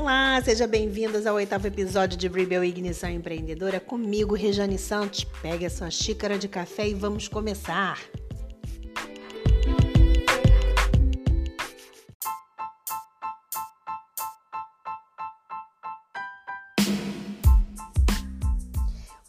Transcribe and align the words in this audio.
Olá, 0.00 0.40
seja 0.42 0.66
bem-vindas 0.66 1.26
ao 1.26 1.34
oitavo 1.34 1.66
episódio 1.66 2.16
de 2.16 2.26
Rebel 2.26 2.64
Ignição 2.64 3.10
Empreendedora 3.10 3.78
comigo, 3.78 4.34
Rejane 4.34 4.78
Santos. 4.78 5.24
Pegue 5.42 5.66
a 5.66 5.70
sua 5.70 5.90
xícara 5.90 6.38
de 6.38 6.48
café 6.48 6.88
e 6.88 6.94
vamos 6.94 7.28
começar. 7.28 7.98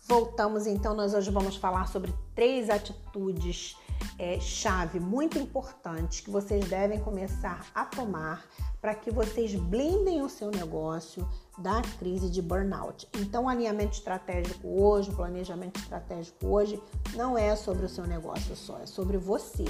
Voltamos 0.08 0.66
então, 0.68 0.96
nós 0.96 1.14
hoje 1.14 1.30
vamos 1.32 1.58
falar 1.58 1.90
sobre 1.90 2.14
três 2.34 2.70
atitudes 2.70 3.76
é, 4.22 4.40
chave 4.40 5.00
muito 5.00 5.40
importantes 5.40 6.22
que 6.22 6.30
vocês 6.30 6.70
devem 6.70 7.00
começar 7.00 7.66
a 7.74 7.84
tomar 7.84 8.46
para 8.80 8.94
que 8.94 9.10
vocês 9.10 9.56
blindem 9.56 10.22
o 10.22 10.30
seu 10.30 10.52
negócio 10.52 11.28
da 11.58 11.82
crise 11.98 12.30
de 12.30 12.40
burnout. 12.40 13.08
Então, 13.18 13.50
alinhamento 13.50 13.94
estratégico 13.94 14.68
hoje, 14.68 15.10
planejamento 15.10 15.80
estratégico 15.80 16.48
hoje, 16.48 16.80
não 17.16 17.36
é 17.36 17.56
sobre 17.56 17.84
o 17.84 17.90
seu 17.90 18.06
negócio 18.06 18.56
só, 18.56 18.78
é 18.78 18.86
sobre 18.86 19.18
você. 19.18 19.66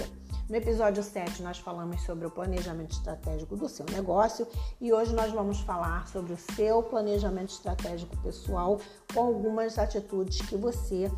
No 0.49 0.57
episódio 0.57 1.01
7, 1.01 1.41
nós 1.41 1.57
falamos 1.59 2.01
sobre 2.01 2.27
o 2.27 2.29
planejamento 2.29 2.91
estratégico 2.91 3.55
do 3.55 3.69
seu 3.69 3.85
negócio 3.85 4.45
e 4.81 4.91
hoje 4.91 5.13
nós 5.15 5.31
vamos 5.31 5.61
falar 5.61 6.05
sobre 6.09 6.33
o 6.33 6.37
seu 6.37 6.83
planejamento 6.83 7.51
estratégico 7.51 8.17
pessoal 8.17 8.77
com 9.13 9.21
algumas 9.21 9.79
atitudes 9.79 10.41
que 10.41 10.57
você 10.57 11.09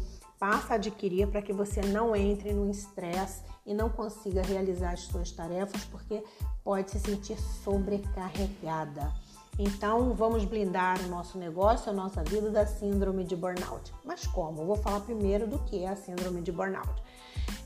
passa 0.43 0.73
a 0.73 0.75
adquirir 0.75 1.25
para 1.27 1.41
que 1.41 1.53
você 1.53 1.79
não 1.79 2.13
entre 2.13 2.51
no 2.51 2.69
estresse 2.69 3.43
e 3.65 3.73
não 3.73 3.87
consiga 3.87 4.41
realizar 4.41 4.91
as 4.91 5.03
suas 5.03 5.31
tarefas 5.31 5.85
porque 5.85 6.21
pode 6.65 6.91
se 6.91 6.99
sentir 6.99 7.37
sobrecarregada. 7.39 9.09
Então, 9.57 10.13
vamos 10.13 10.43
blindar 10.43 10.99
o 10.99 11.07
nosso 11.07 11.37
negócio, 11.37 11.89
a 11.89 11.95
nossa 11.95 12.21
vida 12.25 12.49
da 12.49 12.67
síndrome 12.67 13.23
de 13.23 13.37
burnout. 13.37 13.93
Mas 14.03 14.27
como? 14.27 14.63
Eu 14.63 14.65
vou 14.65 14.75
falar 14.75 14.99
primeiro 14.99 15.47
do 15.47 15.59
que 15.59 15.85
é 15.85 15.87
a 15.87 15.95
síndrome 15.95 16.41
de 16.41 16.51
burnout. 16.51 17.01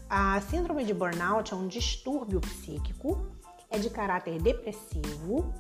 A 0.08 0.39
síndrome 0.42 0.86
de 0.86 0.94
burnout 0.94 1.52
é 1.52 1.58
um 1.58 1.67
distúrbio 1.67 2.39
psíquico, 2.42 3.25
é 3.72 3.80
de 3.80 3.89
caráter 3.89 4.39
depressivo, 4.39 5.52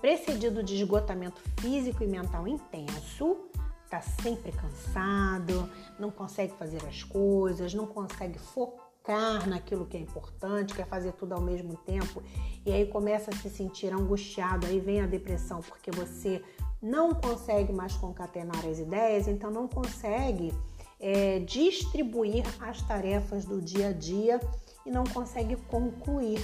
precedido 0.00 0.62
de 0.62 0.76
esgotamento 0.76 1.40
físico 1.58 2.04
e 2.04 2.06
mental 2.06 2.46
intenso, 2.46 3.49
está 3.90 4.00
sempre 4.00 4.52
cansado, 4.52 5.68
não 5.98 6.12
consegue 6.12 6.54
fazer 6.54 6.80
as 6.86 7.02
coisas, 7.02 7.74
não 7.74 7.86
consegue 7.86 8.38
focar 8.38 9.48
naquilo 9.48 9.84
que 9.84 9.96
é 9.96 10.00
importante, 10.00 10.74
quer 10.74 10.86
fazer 10.86 11.12
tudo 11.14 11.32
ao 11.32 11.40
mesmo 11.40 11.76
tempo 11.78 12.22
e 12.64 12.72
aí 12.72 12.86
começa 12.86 13.32
a 13.32 13.36
se 13.36 13.50
sentir 13.50 13.92
angustiado, 13.92 14.66
aí 14.66 14.78
vem 14.78 15.00
a 15.00 15.06
depressão 15.06 15.60
porque 15.60 15.90
você 15.90 16.40
não 16.80 17.12
consegue 17.12 17.72
mais 17.72 17.96
concatenar 17.96 18.64
as 18.64 18.78
ideias, 18.78 19.26
então 19.26 19.50
não 19.50 19.66
consegue 19.66 20.54
é, 21.00 21.40
distribuir 21.40 22.44
as 22.60 22.80
tarefas 22.82 23.44
do 23.44 23.60
dia 23.60 23.88
a 23.88 23.92
dia 23.92 24.40
e 24.86 24.90
não 24.90 25.02
consegue 25.04 25.56
concluir. 25.56 26.40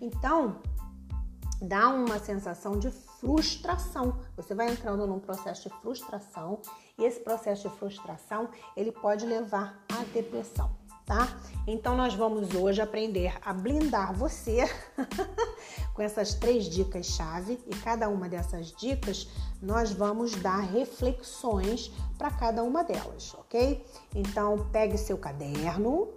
Então, 0.00 0.56
dá 1.60 1.88
uma 1.88 2.18
sensação 2.18 2.78
de 2.78 2.90
frustração. 2.90 4.18
Você 4.36 4.54
vai 4.54 4.70
entrando 4.70 5.06
num 5.06 5.18
processo 5.18 5.68
de 5.68 5.74
frustração 5.76 6.60
e 7.00 7.04
esse 7.04 7.18
processo 7.18 7.68
de 7.68 7.76
frustração 7.76 8.48
ele 8.76 8.92
pode 8.92 9.24
levar 9.24 9.82
à 9.88 10.04
depressão, 10.12 10.70
tá? 11.06 11.26
Então 11.66 11.96
nós 11.96 12.14
vamos 12.14 12.54
hoje 12.54 12.80
aprender 12.80 13.34
a 13.42 13.52
blindar 13.52 14.14
você 14.14 14.68
com 15.94 16.02
essas 16.02 16.34
três 16.34 16.66
dicas 16.66 17.06
chave 17.06 17.58
e 17.66 17.74
cada 17.76 18.08
uma 18.08 18.28
dessas 18.28 18.72
dicas 18.72 19.28
nós 19.62 19.90
vamos 19.90 20.36
dar 20.36 20.60
reflexões 20.60 21.90
para 22.18 22.30
cada 22.30 22.62
uma 22.62 22.84
delas, 22.84 23.34
ok? 23.34 23.84
Então 24.14 24.68
pegue 24.70 24.98
seu 24.98 25.16
caderno 25.16 26.08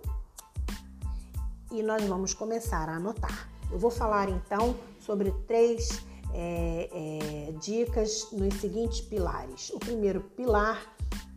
e 1.71 1.81
nós 1.81 2.03
vamos 2.03 2.33
começar 2.33 2.89
a 2.89 2.97
anotar. 2.97 3.49
Eu 3.71 3.79
vou 3.79 3.89
falar 3.89 4.29
então 4.29 4.75
sobre 4.99 5.31
três 5.47 6.05
é, 6.33 6.89
é, 6.91 7.51
dicas 7.53 8.31
nos 8.31 8.55
seguintes 8.55 9.01
pilares. 9.01 9.69
O 9.69 9.79
primeiro 9.79 10.21
pilar 10.21 10.81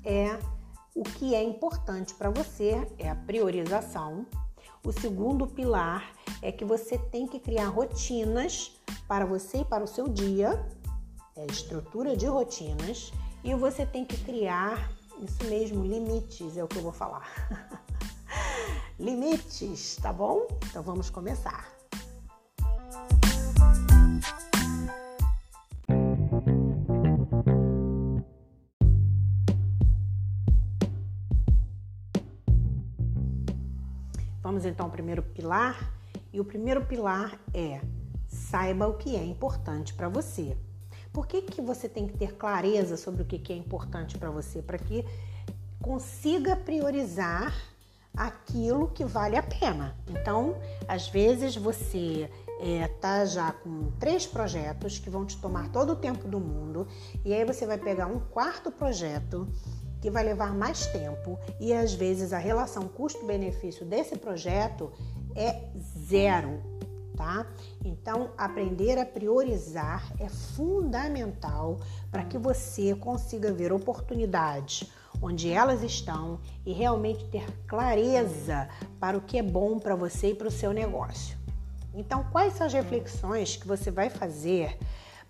é 0.04 0.38
o 0.94 1.02
que 1.02 1.34
é 1.34 1.42
importante 1.42 2.14
para 2.14 2.30
você, 2.30 2.88
é 2.98 3.10
a 3.10 3.14
priorização. 3.14 4.26
O 4.84 4.92
segundo 4.92 5.46
pilar 5.46 6.12
é 6.40 6.50
que 6.50 6.64
você 6.64 6.96
tem 6.96 7.26
que 7.26 7.38
criar 7.38 7.68
rotinas 7.68 8.80
para 9.06 9.26
você 9.26 9.58
e 9.58 9.64
para 9.64 9.84
o 9.84 9.86
seu 9.86 10.08
dia, 10.08 10.66
é 11.36 11.44
estrutura 11.46 12.16
de 12.16 12.26
rotinas, 12.26 13.12
e 13.44 13.54
você 13.54 13.84
tem 13.84 14.04
que 14.04 14.16
criar, 14.24 14.90
isso 15.20 15.44
mesmo, 15.44 15.84
limites, 15.84 16.56
é 16.56 16.64
o 16.64 16.68
que 16.68 16.76
eu 16.76 16.82
vou 16.82 16.92
falar. 16.92 17.28
limites, 18.98 19.96
tá 19.96 20.12
bom? 20.12 20.46
Então 20.70 20.82
vamos 20.82 21.10
começar. 21.10 21.75
Então 34.68 34.86
ao 34.86 34.92
primeiro 34.92 35.22
pilar. 35.22 35.92
E 36.32 36.40
o 36.40 36.44
primeiro 36.44 36.84
pilar 36.84 37.38
é 37.54 37.80
saiba 38.28 38.86
o 38.86 38.94
que 38.94 39.16
é 39.16 39.24
importante 39.24 39.94
para 39.94 40.08
você. 40.08 40.56
Por 41.12 41.26
que, 41.26 41.42
que 41.42 41.62
você 41.62 41.88
tem 41.88 42.06
que 42.06 42.16
ter 42.16 42.34
clareza 42.34 42.96
sobre 42.96 43.22
o 43.22 43.24
que, 43.24 43.38
que 43.38 43.52
é 43.52 43.56
importante 43.56 44.18
para 44.18 44.30
você? 44.30 44.60
Para 44.60 44.76
que 44.76 45.04
consiga 45.80 46.54
priorizar 46.56 47.54
aquilo 48.16 48.88
que 48.88 49.04
vale 49.04 49.36
a 49.36 49.42
pena. 49.42 49.96
Então, 50.08 50.56
às 50.88 51.08
vezes 51.08 51.56
você 51.56 52.30
é, 52.60 52.88
tá 52.88 53.24
já 53.24 53.52
com 53.52 53.90
três 53.98 54.26
projetos 54.26 54.98
que 54.98 55.10
vão 55.10 55.26
te 55.26 55.36
tomar 55.38 55.70
todo 55.70 55.92
o 55.92 55.96
tempo 55.96 56.26
do 56.26 56.40
mundo 56.40 56.88
e 57.24 57.32
aí 57.34 57.44
você 57.44 57.66
vai 57.66 57.76
pegar 57.76 58.06
um 58.06 58.18
quarto 58.18 58.70
projeto 58.70 59.46
que 60.00 60.10
vai 60.10 60.24
levar 60.24 60.54
mais 60.54 60.86
tempo 60.86 61.38
e 61.60 61.72
às 61.72 61.94
vezes 61.94 62.32
a 62.32 62.38
relação 62.38 62.88
custo-benefício 62.88 63.84
desse 63.84 64.16
projeto 64.16 64.92
é 65.34 65.62
zero, 66.08 66.62
tá? 67.16 67.46
Então, 67.84 68.30
aprender 68.36 68.98
a 68.98 69.06
priorizar 69.06 70.12
é 70.18 70.28
fundamental 70.28 71.78
para 72.10 72.24
que 72.24 72.38
você 72.38 72.94
consiga 72.94 73.52
ver 73.52 73.72
oportunidades 73.72 74.90
onde 75.20 75.50
elas 75.50 75.82
estão 75.82 76.38
e 76.64 76.72
realmente 76.72 77.24
ter 77.26 77.46
clareza 77.66 78.68
para 79.00 79.16
o 79.16 79.20
que 79.20 79.38
é 79.38 79.42
bom 79.42 79.78
para 79.78 79.94
você 79.94 80.30
e 80.30 80.34
para 80.34 80.48
o 80.48 80.50
seu 80.50 80.72
negócio. 80.72 81.36
Então, 81.94 82.24
quais 82.30 82.52
são 82.54 82.66
as 82.66 82.72
reflexões 82.72 83.56
que 83.56 83.66
você 83.66 83.90
vai 83.90 84.10
fazer 84.10 84.78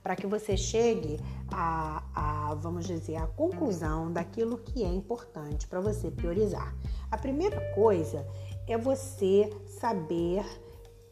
para 0.06 0.14
que 0.14 0.24
você 0.24 0.56
chegue 0.56 1.18
a, 1.50 2.00
a, 2.14 2.54
vamos 2.54 2.86
dizer, 2.86 3.16
a 3.16 3.26
conclusão 3.26 4.12
daquilo 4.12 4.56
que 4.56 4.84
é 4.84 4.86
importante 4.86 5.66
para 5.66 5.80
você 5.80 6.12
priorizar. 6.12 6.72
A 7.10 7.18
primeira 7.18 7.60
coisa 7.74 8.24
é 8.68 8.78
você 8.78 9.52
saber 9.66 10.46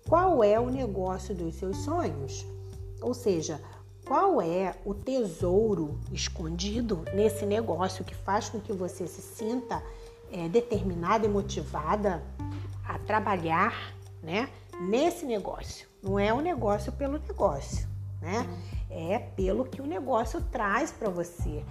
qual 0.09 0.44
é 0.44 0.60
o 0.60 0.71
negócio 0.71 1.34
dos 1.34 1.56
seus 1.56 1.78
sonhos, 1.78 2.47
ou 3.00 3.12
seja, 3.12 3.60
qual 4.06 4.41
é 4.41 4.77
o 4.84 4.94
tesouro 4.94 5.99
escondido 6.12 7.04
nesse 7.12 7.44
negócio 7.44 8.04
que 8.04 8.15
faz 8.15 8.49
com 8.49 8.60
que 8.60 8.72
você 8.72 9.09
se 9.09 9.21
sinta 9.21 9.83
é, 10.31 10.49
determinada 10.49 11.27
e 11.27 11.28
motivada 11.28 12.22
a 12.87 12.97
trabalhar, 13.00 13.93
né, 14.22 14.49
nesse 14.83 15.27
negócio. 15.27 15.88
Não 16.00 16.16
é 16.16 16.33
um 16.33 16.41
negócio 16.41 16.92
pelo 16.92 17.19
negócio, 17.19 17.92
né? 18.24 18.48
é 18.94 19.18
pelo 19.18 19.65
que 19.65 19.82
o 19.82 19.86
negócio 19.86 20.41
traz 20.41 20.92
para 20.92 21.10
você, 21.10 21.65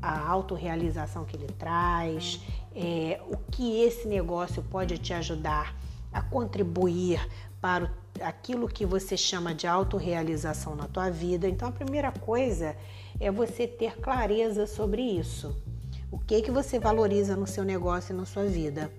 a 0.00 0.28
autorrealização 0.28 1.24
que 1.24 1.36
ele 1.36 1.48
traz, 1.58 2.40
é, 2.74 3.20
o 3.28 3.36
que 3.36 3.82
esse 3.82 4.06
negócio 4.06 4.62
pode 4.62 4.96
te 4.98 5.12
ajudar 5.12 5.74
a 6.12 6.22
contribuir 6.22 7.20
para 7.60 7.84
o, 7.84 7.88
aquilo 8.22 8.68
que 8.68 8.86
você 8.86 9.16
chama 9.16 9.54
de 9.54 9.66
autorrealização 9.66 10.76
na 10.76 10.86
tua 10.86 11.10
vida. 11.10 11.48
Então, 11.48 11.68
a 11.68 11.72
primeira 11.72 12.12
coisa 12.12 12.76
é 13.18 13.30
você 13.30 13.66
ter 13.66 13.98
clareza 14.00 14.66
sobre 14.66 15.02
isso. 15.02 15.54
O 16.10 16.18
que 16.18 16.40
que 16.42 16.50
você 16.50 16.78
valoriza 16.78 17.36
no 17.36 17.46
seu 17.46 17.64
negócio 17.64 18.12
e 18.12 18.16
na 18.16 18.24
sua 18.24 18.44
vida? 18.44 18.92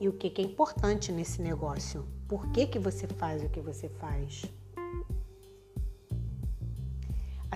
E 0.00 0.08
o 0.08 0.12
que, 0.12 0.30
que 0.30 0.42
é 0.42 0.44
importante 0.44 1.10
nesse 1.12 1.42
negócio? 1.42 2.04
Por 2.28 2.46
que, 2.50 2.66
que 2.66 2.78
você 2.78 3.06
faz 3.06 3.42
o 3.42 3.48
que 3.48 3.60
você 3.60 3.88
faz? 3.88 4.44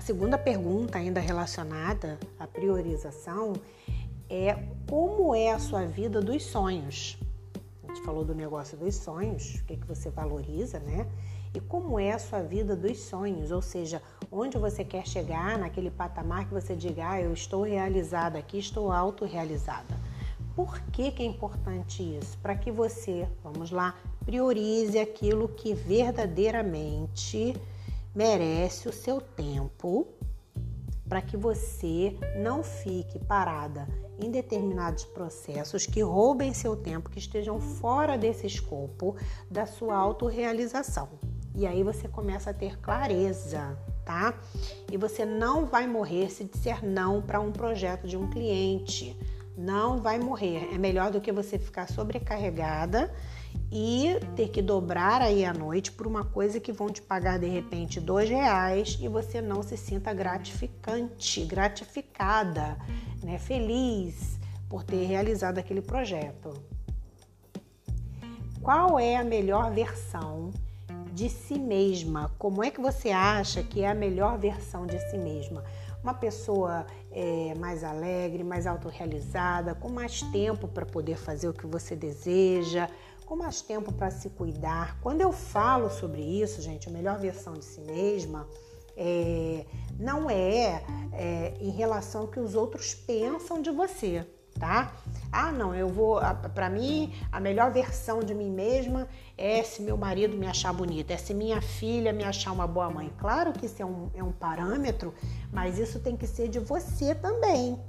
Segunda 0.03 0.37
pergunta, 0.37 0.97
ainda 0.97 1.19
relacionada 1.19 2.19
à 2.37 2.45
priorização, 2.45 3.53
é 4.29 4.53
como 4.89 5.33
é 5.33 5.51
a 5.51 5.59
sua 5.59 5.85
vida 5.85 6.21
dos 6.21 6.43
sonhos? 6.43 7.17
gente 7.93 8.03
falou 8.03 8.25
do 8.25 8.33
negócio 8.33 8.75
dos 8.75 8.95
sonhos, 8.95 9.55
o 9.55 9.65
que, 9.65 9.77
que 9.77 9.87
você 9.87 10.09
valoriza, 10.09 10.79
né? 10.79 11.07
E 11.53 11.59
como 11.59 11.99
é 11.99 12.11
a 12.11 12.19
sua 12.19 12.41
vida 12.41 12.75
dos 12.75 12.97
sonhos, 12.97 13.51
ou 13.51 13.61
seja, 13.61 14.01
onde 14.31 14.57
você 14.57 14.83
quer 14.83 15.05
chegar 15.05 15.59
naquele 15.59 15.91
patamar 15.91 16.47
que 16.47 16.53
você 16.53 16.75
diga, 16.75 17.11
ah, 17.11 17.21
eu 17.21 17.31
estou 17.31 17.61
realizada 17.61 18.39
aqui, 18.39 18.57
estou 18.57 18.91
autorrealizada. 18.91 19.95
Por 20.55 20.79
que, 20.91 21.11
que 21.11 21.21
é 21.21 21.25
importante 21.25 22.01
isso? 22.17 22.37
Para 22.39 22.55
que 22.55 22.71
você, 22.71 23.27
vamos 23.43 23.69
lá, 23.69 23.95
priorize 24.25 24.97
aquilo 24.97 25.47
que 25.47 25.73
verdadeiramente 25.73 27.55
merece 28.15 28.87
o 28.87 28.93
seu 28.93 29.19
tempo, 29.19 30.07
para 31.07 31.21
que 31.21 31.35
você 31.35 32.17
não 32.37 32.63
fique 32.63 33.19
parada 33.19 33.87
em 34.19 34.31
determinados 34.31 35.03
processos 35.05 35.85
que 35.85 36.01
roubem 36.01 36.53
seu 36.53 36.75
tempo, 36.75 37.09
que 37.09 37.19
estejam 37.19 37.59
fora 37.59 38.17
desse 38.17 38.47
escopo 38.47 39.15
da 39.49 39.65
sua 39.65 39.95
autorrealização. 39.95 41.09
E 41.55 41.67
aí 41.67 41.83
você 41.83 42.07
começa 42.07 42.49
a 42.49 42.53
ter 42.53 42.79
clareza, 42.79 43.77
tá? 44.05 44.39
E 44.91 44.97
você 44.97 45.23
não 45.23 45.65
vai 45.65 45.85
morrer 45.85 46.31
se 46.31 46.43
disser 46.45 46.83
não 46.83 47.21
para 47.21 47.39
um 47.39 47.51
projeto 47.51 48.07
de 48.07 48.17
um 48.17 48.27
cliente. 48.29 49.15
Não 49.55 50.01
vai 50.01 50.17
morrer. 50.17 50.69
É 50.73 50.77
melhor 50.79 51.11
do 51.11 51.21
que 51.21 51.31
você 51.31 51.59
ficar 51.59 51.87
sobrecarregada 51.87 53.13
e 53.71 54.19
ter 54.35 54.49
que 54.49 54.61
dobrar 54.61 55.21
aí 55.21 55.43
à 55.43 55.53
noite 55.53 55.91
por 55.91 56.05
uma 56.05 56.23
coisa 56.23 56.59
que 56.59 56.71
vão 56.71 56.89
te 56.89 57.01
pagar 57.01 57.39
de 57.39 57.47
repente 57.47 57.99
dois 57.99 58.29
reais 58.29 58.97
e 59.01 59.07
você 59.07 59.41
não 59.41 59.63
se 59.63 59.75
sinta 59.75 60.13
gratificante, 60.13 61.43
gratificada, 61.45 62.77
né? 63.23 63.39
Feliz 63.39 64.39
por 64.69 64.83
ter 64.83 65.05
realizado 65.05 65.57
aquele 65.57 65.81
projeto. 65.81 66.53
Qual 68.61 68.99
é 68.99 69.15
a 69.15 69.23
melhor 69.23 69.71
versão 69.71 70.51
de 71.13 71.29
si 71.29 71.59
mesma. 71.59 72.31
Como 72.39 72.63
é 72.63 72.71
que 72.71 72.81
você 72.81 73.11
acha 73.11 73.63
que 73.63 73.81
é 73.81 73.89
a 73.89 73.93
melhor 73.93 74.37
versão 74.37 74.85
de 74.85 74.97
si 75.09 75.17
mesma? 75.17 75.63
Uma 76.01 76.13
pessoa 76.13 76.85
é, 77.11 77.53
mais 77.55 77.83
alegre, 77.83 78.43
mais 78.43 78.67
autorrealizada, 78.67 79.75
com 79.75 79.89
mais 79.89 80.21
tempo 80.21 80.67
para 80.67 80.85
poder 80.85 81.15
fazer 81.15 81.47
o 81.47 81.53
que 81.53 81.65
você 81.65 81.95
deseja, 81.95 82.89
com 83.23 83.35
mais 83.35 83.61
tempo 83.61 83.91
para 83.91 84.11
se 84.11 84.29
cuidar. 84.29 84.99
Quando 85.01 85.21
eu 85.21 85.31
falo 85.31 85.89
sobre 85.89 86.21
isso, 86.21 86.61
gente, 86.61 86.89
a 86.89 86.91
melhor 86.91 87.17
versão 87.19 87.53
de 87.53 87.65
si 87.65 87.81
mesma 87.81 88.47
é, 88.95 89.65
não 89.99 90.29
é, 90.29 90.83
é 91.13 91.53
em 91.59 91.71
relação 91.71 92.21
ao 92.21 92.27
que 92.27 92.39
os 92.39 92.55
outros 92.55 92.93
pensam 92.93 93.61
de 93.61 93.71
você 93.71 94.25
tá? 94.59 94.93
Ah, 95.31 95.51
não, 95.51 95.73
eu 95.73 95.89
vou. 95.89 96.19
Para 96.53 96.69
mim, 96.69 97.13
a 97.31 97.39
melhor 97.39 97.71
versão 97.71 98.19
de 98.19 98.33
mim 98.33 98.49
mesma 98.49 99.07
é 99.37 99.63
se 99.63 99.81
meu 99.81 99.97
marido 99.97 100.37
me 100.37 100.47
achar 100.47 100.71
bonita, 100.71 101.13
é 101.13 101.17
se 101.17 101.33
minha 101.33 101.61
filha 101.61 102.13
me 102.13 102.23
achar 102.23 102.51
uma 102.51 102.67
boa 102.67 102.89
mãe. 102.89 103.11
Claro 103.17 103.51
que 103.51 103.65
isso 103.65 103.81
é 103.81 103.85
um, 103.85 104.09
é 104.13 104.23
um 104.23 104.31
parâmetro, 104.31 105.13
mas 105.51 105.77
isso 105.77 105.99
tem 105.99 106.15
que 106.15 106.27
ser 106.27 106.47
de 106.47 106.59
você 106.59 107.15
também. 107.15 107.79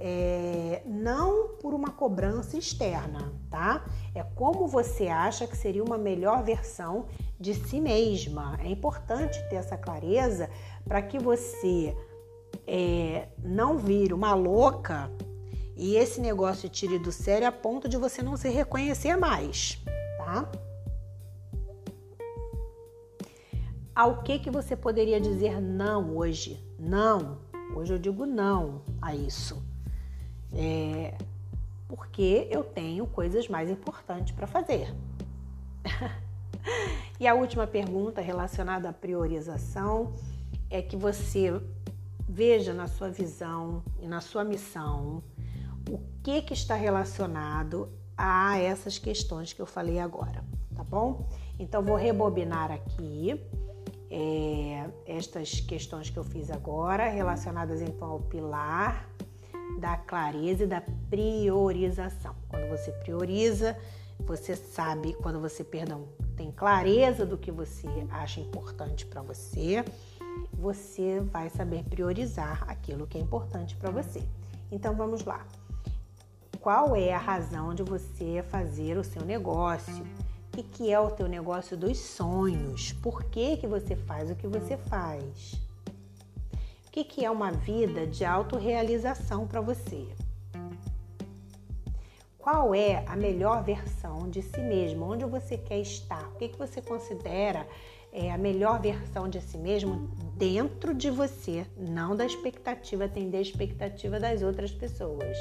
É, 0.00 0.82
não 0.86 1.56
por 1.60 1.74
uma 1.74 1.90
cobrança 1.90 2.56
externa, 2.56 3.32
tá? 3.50 3.84
É 4.14 4.22
como 4.22 4.68
você 4.68 5.08
acha 5.08 5.46
que 5.46 5.56
seria 5.56 5.82
uma 5.82 5.98
melhor 5.98 6.44
versão 6.44 7.06
de 7.38 7.52
si 7.52 7.80
mesma. 7.80 8.58
É 8.62 8.68
importante 8.68 9.42
ter 9.48 9.56
essa 9.56 9.76
clareza 9.76 10.48
para 10.86 11.02
que 11.02 11.18
você 11.18 11.96
é, 12.66 13.28
não 13.42 13.76
vire 13.76 14.14
uma 14.14 14.34
louca 14.34 15.10
e 15.76 15.94
esse 15.94 16.20
negócio 16.20 16.68
tire 16.68 16.98
do 16.98 17.12
sério 17.12 17.46
a 17.46 17.52
ponto 17.52 17.88
de 17.88 17.96
você 17.96 18.20
não 18.22 18.36
se 18.36 18.48
reconhecer 18.48 19.16
mais, 19.16 19.80
tá? 20.16 20.50
Ao 23.94 24.22
que 24.22 24.38
que 24.38 24.50
você 24.50 24.76
poderia 24.76 25.20
dizer 25.20 25.60
não 25.60 26.16
hoje? 26.16 26.64
Não. 26.78 27.38
Hoje 27.74 27.94
eu 27.94 27.98
digo 27.98 28.24
não 28.26 28.82
a 29.02 29.14
isso. 29.14 29.67
É, 30.52 31.14
porque 31.88 32.48
eu 32.50 32.64
tenho 32.64 33.06
coisas 33.06 33.48
mais 33.48 33.70
importantes 33.70 34.34
para 34.34 34.46
fazer. 34.46 34.94
e 37.18 37.26
a 37.26 37.34
última 37.34 37.66
pergunta 37.66 38.20
relacionada 38.20 38.88
à 38.88 38.92
priorização 38.92 40.12
é 40.70 40.82
que 40.82 40.96
você 40.96 41.60
veja 42.28 42.74
na 42.74 42.86
sua 42.86 43.08
visão 43.08 43.82
e 44.00 44.06
na 44.06 44.20
sua 44.20 44.44
missão 44.44 45.22
o 45.88 45.98
que, 46.22 46.42
que 46.42 46.52
está 46.52 46.74
relacionado 46.74 47.88
a 48.16 48.58
essas 48.58 48.98
questões 48.98 49.52
que 49.52 49.62
eu 49.62 49.66
falei 49.66 49.98
agora, 49.98 50.44
tá 50.76 50.84
bom? 50.84 51.26
Então, 51.58 51.82
vou 51.82 51.96
rebobinar 51.96 52.70
aqui 52.70 53.40
é, 54.10 54.90
estas 55.06 55.60
questões 55.60 56.10
que 56.10 56.18
eu 56.18 56.24
fiz 56.24 56.50
agora, 56.50 57.08
relacionadas 57.08 57.80
então 57.80 58.10
ao 58.10 58.20
pilar 58.20 59.08
da 59.78 59.96
clareza 59.96 60.64
e 60.64 60.66
da 60.66 60.82
priorização. 61.10 62.34
Quando 62.48 62.68
você 62.68 62.90
prioriza, 62.92 63.76
você 64.20 64.56
sabe, 64.56 65.14
quando 65.14 65.40
você, 65.40 65.62
perdão, 65.62 66.08
tem 66.36 66.50
clareza 66.50 67.24
do 67.24 67.38
que 67.38 67.50
você 67.50 67.88
acha 68.10 68.40
importante 68.40 69.06
para 69.06 69.22
você, 69.22 69.84
você 70.52 71.20
vai 71.20 71.48
saber 71.50 71.84
priorizar 71.84 72.64
aquilo 72.68 73.06
que 73.06 73.18
é 73.18 73.20
importante 73.20 73.76
para 73.76 73.90
você. 73.90 74.22
Então 74.70 74.94
vamos 74.94 75.24
lá 75.24 75.46
qual 76.60 76.96
é 76.96 77.12
a 77.14 77.18
razão 77.18 77.74
de 77.74 77.82
você 77.82 78.44
fazer 78.50 78.98
o 78.98 79.04
seu 79.04 79.24
negócio, 79.24 80.06
o 80.56 80.62
que, 80.62 80.92
é 80.92 80.98
o 80.98 81.10
teu 81.10 81.28
negócio 81.28 81.76
dos 81.76 81.98
sonhos, 81.98 82.92
por 82.94 83.24
que, 83.24 83.56
que 83.56 83.66
você 83.66 83.94
faz 83.94 84.30
o 84.30 84.34
que 84.34 84.46
você 84.46 84.76
faz, 84.76 85.54
o 86.88 86.90
que, 86.90 87.04
que 87.04 87.22
é 87.22 87.30
uma 87.30 87.52
vida 87.52 88.06
de 88.06 88.24
autorrealização 88.24 89.46
para 89.46 89.60
você. 89.60 90.08
Qual 92.38 92.74
é 92.74 93.04
a 93.06 93.14
melhor 93.14 93.62
versão 93.62 94.30
de 94.30 94.40
si 94.40 94.58
mesmo? 94.62 95.04
Onde 95.04 95.26
você 95.26 95.58
quer 95.58 95.80
estar? 95.80 96.26
O 96.28 96.36
que, 96.36 96.48
que 96.48 96.58
você 96.58 96.80
considera 96.80 97.68
é, 98.10 98.32
a 98.32 98.38
melhor 98.38 98.80
versão 98.80 99.28
de 99.28 99.38
si 99.38 99.58
mesmo 99.58 100.08
dentro 100.34 100.94
de 100.94 101.10
você, 101.10 101.66
não 101.76 102.16
da 102.16 102.24
expectativa, 102.24 103.04
atender 103.04 103.36
a 103.36 103.42
expectativa 103.42 104.18
das 104.18 104.40
outras 104.40 104.72
pessoas. 104.72 105.36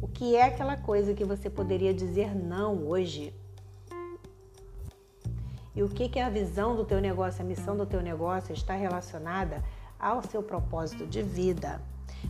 O 0.00 0.08
que 0.08 0.34
é 0.34 0.44
aquela 0.44 0.78
coisa 0.78 1.12
que 1.12 1.24
você 1.24 1.50
poderia 1.50 1.92
dizer 1.92 2.34
não 2.34 2.86
hoje? 2.88 3.34
E 5.74 5.82
o 5.82 5.88
que, 5.88 6.06
que 6.06 6.18
é 6.18 6.24
a 6.24 6.28
visão 6.28 6.76
do 6.76 6.84
teu 6.84 7.00
negócio, 7.00 7.42
a 7.42 7.46
missão 7.46 7.74
do 7.74 7.86
teu 7.86 8.02
negócio 8.02 8.52
está 8.52 8.74
relacionada 8.74 9.64
ao 9.98 10.22
seu 10.22 10.42
propósito 10.42 11.06
de 11.06 11.22
vida? 11.22 11.80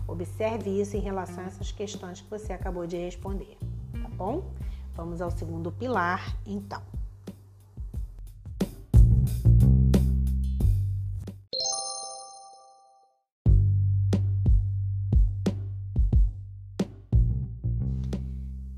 Observe 0.06 0.70
isso 0.80 0.96
em 0.96 1.00
relação 1.00 1.42
a 1.42 1.48
essas 1.48 1.72
questões 1.72 2.20
que 2.20 2.30
você 2.30 2.52
acabou 2.52 2.86
de 2.86 2.96
responder, 2.96 3.58
tá 4.00 4.08
bom? 4.16 4.44
Vamos 4.94 5.20
ao 5.20 5.30
segundo 5.30 5.72
pilar, 5.72 6.36
então. 6.46 6.80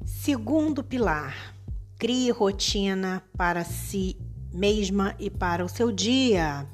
Segundo 0.06 0.82
pilar, 0.82 1.54
crie 1.98 2.30
rotina 2.30 3.22
para 3.36 3.62
si 3.62 4.16
mesma 4.54 5.14
e 5.18 5.28
para 5.28 5.64
o 5.64 5.68
seu 5.68 5.90
dia. 5.90 6.66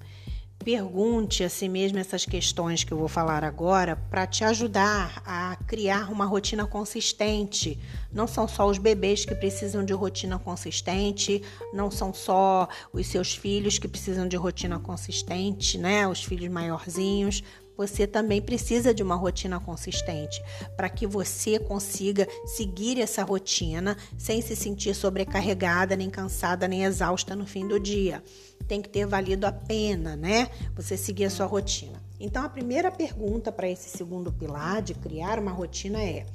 Pergunte 0.62 1.42
a 1.42 1.48
si 1.48 1.70
mesma 1.70 2.00
essas 2.00 2.26
questões 2.26 2.84
que 2.84 2.92
eu 2.92 2.98
vou 2.98 3.08
falar 3.08 3.42
agora 3.42 3.96
para 3.96 4.26
te 4.26 4.44
ajudar 4.44 5.22
a 5.24 5.56
criar 5.66 6.12
uma 6.12 6.26
rotina 6.26 6.66
consistente. 6.66 7.78
Não 8.12 8.26
são 8.26 8.46
só 8.46 8.68
os 8.68 8.76
bebês 8.76 9.24
que 9.24 9.34
precisam 9.34 9.82
de 9.82 9.94
rotina 9.94 10.38
consistente, 10.38 11.42
não 11.72 11.90
são 11.90 12.12
só 12.12 12.68
os 12.92 13.06
seus 13.06 13.34
filhos 13.34 13.78
que 13.78 13.88
precisam 13.88 14.28
de 14.28 14.36
rotina 14.36 14.78
consistente, 14.78 15.78
né? 15.78 16.06
Os 16.06 16.22
filhos 16.22 16.50
maiorzinhos 16.50 17.42
você 17.76 18.06
também 18.06 18.42
precisa 18.42 18.92
de 18.92 19.02
uma 19.02 19.14
rotina 19.14 19.58
consistente 19.58 20.42
para 20.76 20.88
que 20.88 21.06
você 21.06 21.58
consiga 21.58 22.28
seguir 22.44 23.00
essa 23.00 23.22
rotina 23.22 23.96
sem 24.18 24.42
se 24.42 24.54
sentir 24.54 24.94
sobrecarregada, 24.94 25.96
nem 25.96 26.10
cansada, 26.10 26.68
nem 26.68 26.84
exausta 26.84 27.34
no 27.34 27.46
fim 27.46 27.66
do 27.66 27.80
dia. 27.80 28.22
Tem 28.68 28.82
que 28.82 28.88
ter 28.88 29.06
valido 29.06 29.46
a 29.46 29.52
pena, 29.52 30.14
né? 30.14 30.50
Você 30.76 30.96
seguir 30.96 31.24
a 31.24 31.30
sua 31.30 31.46
rotina. 31.46 32.00
Então, 32.20 32.44
a 32.44 32.48
primeira 32.48 32.90
pergunta 32.90 33.50
para 33.50 33.68
esse 33.68 33.88
segundo 33.96 34.30
pilar 34.30 34.82
de 34.82 34.92
criar 34.92 35.38
uma 35.38 35.50
rotina 35.50 36.02
é: 36.02 36.26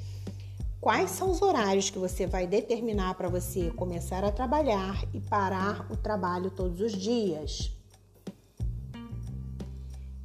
quais 0.80 1.10
são 1.10 1.30
os 1.30 1.40
horários 1.40 1.90
que 1.90 1.98
você 1.98 2.26
vai 2.26 2.46
determinar 2.46 3.14
para 3.14 3.28
você 3.28 3.70
começar 3.70 4.24
a 4.24 4.32
trabalhar 4.32 5.04
e 5.14 5.20
parar 5.20 5.86
o 5.90 5.96
trabalho 5.96 6.50
todos 6.50 6.80
os 6.80 6.92
dias? 6.92 7.75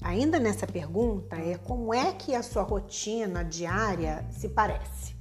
Ainda 0.01 0.39
nessa 0.39 0.65
pergunta 0.65 1.36
é 1.36 1.58
como 1.60 1.93
é 1.93 2.12
que 2.12 2.34
a 2.34 2.41
sua 2.41 2.63
rotina 2.63 3.46
diária 3.46 4.25
se 4.31 4.50
parece? 4.50 5.15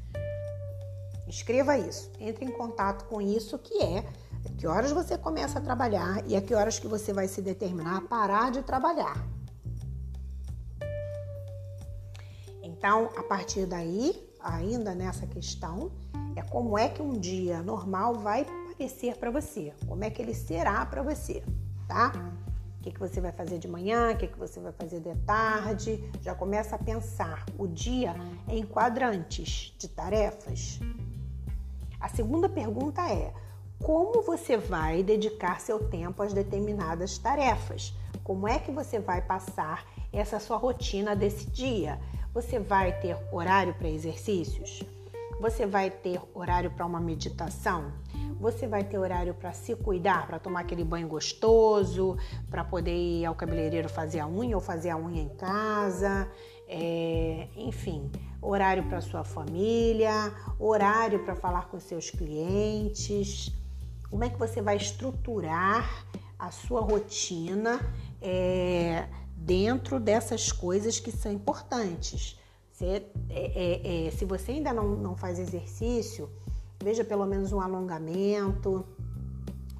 Escreva 1.28 1.76
isso. 1.76 2.10
Entre 2.18 2.44
em 2.46 2.50
contato 2.50 3.04
com 3.04 3.20
isso 3.20 3.58
que 3.58 3.82
é 3.82 3.99
a 3.99 4.52
que 4.56 4.66
horas 4.66 4.90
você 4.90 5.18
começa 5.18 5.58
a 5.58 5.62
trabalhar 5.62 6.26
e 6.26 6.34
a 6.34 6.40
que 6.40 6.54
horas 6.54 6.78
que 6.78 6.88
você 6.88 7.12
vai 7.12 7.28
se 7.28 7.42
determinar 7.42 7.99
a 7.99 8.00
parar 8.00 8.50
de 8.50 8.62
trabalhar. 8.62 9.16
Então, 12.62 13.10
a 13.14 13.22
partir 13.22 13.66
daí, 13.66 14.32
ainda 14.40 14.94
nessa 14.94 15.26
questão, 15.26 15.92
é 16.34 16.42
como 16.42 16.78
é 16.78 16.88
que 16.88 17.02
um 17.02 17.12
dia 17.12 17.62
normal 17.62 18.14
vai 18.14 18.44
parecer 18.44 19.18
para 19.18 19.30
você, 19.30 19.75
como 19.87 20.02
é 20.02 20.08
que 20.08 20.22
ele 20.22 20.34
será 20.34 20.87
para 20.87 21.02
você, 21.02 21.44
tá? 21.87 22.12
O 22.80 22.82
que, 22.82 22.92
que 22.92 22.99
você 22.99 23.20
vai 23.20 23.30
fazer 23.30 23.58
de 23.58 23.68
manhã, 23.68 24.12
o 24.12 24.16
que, 24.16 24.26
que 24.26 24.38
você 24.38 24.58
vai 24.58 24.72
fazer 24.72 25.00
de 25.00 25.14
tarde. 25.26 26.02
Já 26.22 26.34
começa 26.34 26.76
a 26.76 26.78
pensar 26.78 27.44
o 27.58 27.66
dia 27.66 28.14
em 28.49 28.64
quadrantes 28.64 29.75
de 29.78 29.87
tarefas. 29.87 30.80
A 32.00 32.08
segunda 32.08 32.49
pergunta 32.49 33.02
é: 33.06 33.34
como 33.82 34.22
você 34.22 34.56
vai 34.56 35.02
dedicar 35.02 35.60
seu 35.60 35.90
tempo 35.90 36.22
às 36.22 36.32
determinadas 36.32 37.18
tarefas? 37.18 37.92
Como 38.25 38.49
é 38.49 38.58
que 38.58 38.72
você 38.72 38.99
vai 38.99 39.20
passar 39.20 39.87
essa 40.10 40.40
sua 40.40 40.56
rotina 40.56 41.14
desse 41.14 41.50
dia? 41.50 42.00
Você 42.32 42.58
vai 42.58 42.99
ter 42.99 43.14
horário 43.30 43.75
para 43.75 43.90
exercícios? 43.90 44.82
Você 45.40 45.64
vai 45.64 45.90
ter 45.90 46.20
horário 46.35 46.70
para 46.70 46.85
uma 46.85 47.00
meditação? 47.00 47.94
Você 48.38 48.68
vai 48.68 48.85
ter 48.85 48.99
horário 48.99 49.32
para 49.32 49.54
se 49.54 49.75
cuidar, 49.75 50.26
para 50.26 50.38
tomar 50.38 50.61
aquele 50.61 50.85
banho 50.85 51.09
gostoso, 51.09 52.18
para 52.50 52.62
poder 52.62 52.94
ir 52.94 53.25
ao 53.25 53.35
cabeleireiro 53.35 53.88
fazer 53.88 54.20
a 54.20 54.28
unha 54.28 54.54
ou 54.54 54.61
fazer 54.61 54.90
a 54.90 54.99
unha 54.99 55.23
em 55.23 55.30
casa, 55.30 56.30
é, 56.68 57.49
enfim, 57.56 58.12
horário 58.42 58.82
para 58.85 59.00
sua 59.00 59.25
família, 59.25 60.30
horário 60.59 61.25
para 61.25 61.35
falar 61.35 61.68
com 61.68 61.80
seus 61.80 62.11
clientes. 62.11 63.50
Como 64.11 64.23
é 64.23 64.28
que 64.28 64.38
você 64.38 64.61
vai 64.61 64.76
estruturar 64.76 66.06
a 66.38 66.50
sua 66.50 66.82
rotina 66.82 67.80
é, 68.20 69.09
dentro 69.35 69.99
dessas 69.99 70.52
coisas 70.52 71.00
que 71.00 71.11
são 71.11 71.32
importantes? 71.32 72.39
Se, 72.80 72.87
é, 72.87 73.04
é, 73.28 74.06
é, 74.06 74.10
se 74.10 74.25
você 74.25 74.52
ainda 74.52 74.72
não, 74.72 74.96
não 74.96 75.14
faz 75.14 75.38
exercício, 75.38 76.30
veja 76.82 77.04
pelo 77.04 77.26
menos 77.26 77.52
um 77.52 77.60
alongamento. 77.60 78.87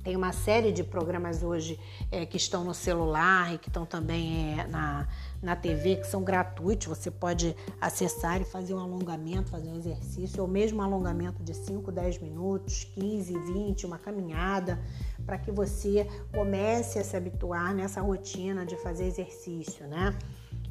Tem 0.05 0.15
uma 0.15 0.35
série 0.35 0.71
de 0.71 0.85
programas 0.85 1.43
hoje 1.43 1.81
é, 2.13 2.27
que 2.27 2.37
estão 2.37 2.63
no 2.63 2.75
celular 2.75 3.55
e 3.55 3.59
que 3.59 3.69
estão 3.69 3.87
também 3.87 4.61
é, 4.61 4.67
na, 4.67 5.09
na 5.43 5.57
TV, 5.57 5.97
que 5.97 6.07
são 6.07 6.23
gratuitos. 6.23 6.89
Você 6.89 7.11
pode 7.11 7.57
acessar 7.81 8.43
e 8.43 8.45
fazer 8.45 8.75
um 8.75 8.79
alongamento, 8.79 9.49
fazer 9.49 9.71
um 9.71 9.79
exercício, 9.79 10.43
ou 10.43 10.49
mesmo 10.49 10.81
um 10.81 10.83
alongamento 10.83 11.43
de 11.43 11.55
5, 11.55 11.91
10 11.91 12.19
minutos, 12.19 12.85
15, 12.85 13.33
20, 13.33 13.87
uma 13.87 13.99
caminhada, 13.99 14.79
para 15.25 15.39
que 15.39 15.51
você 15.51 16.07
comece 16.35 16.99
a 16.99 17.05
se 17.05 17.17
habituar 17.17 17.75
nessa 17.75 18.03
rotina 18.03 18.67
de 18.67 18.77
fazer 18.77 19.07
exercício, 19.07 19.87
né? 19.87 20.15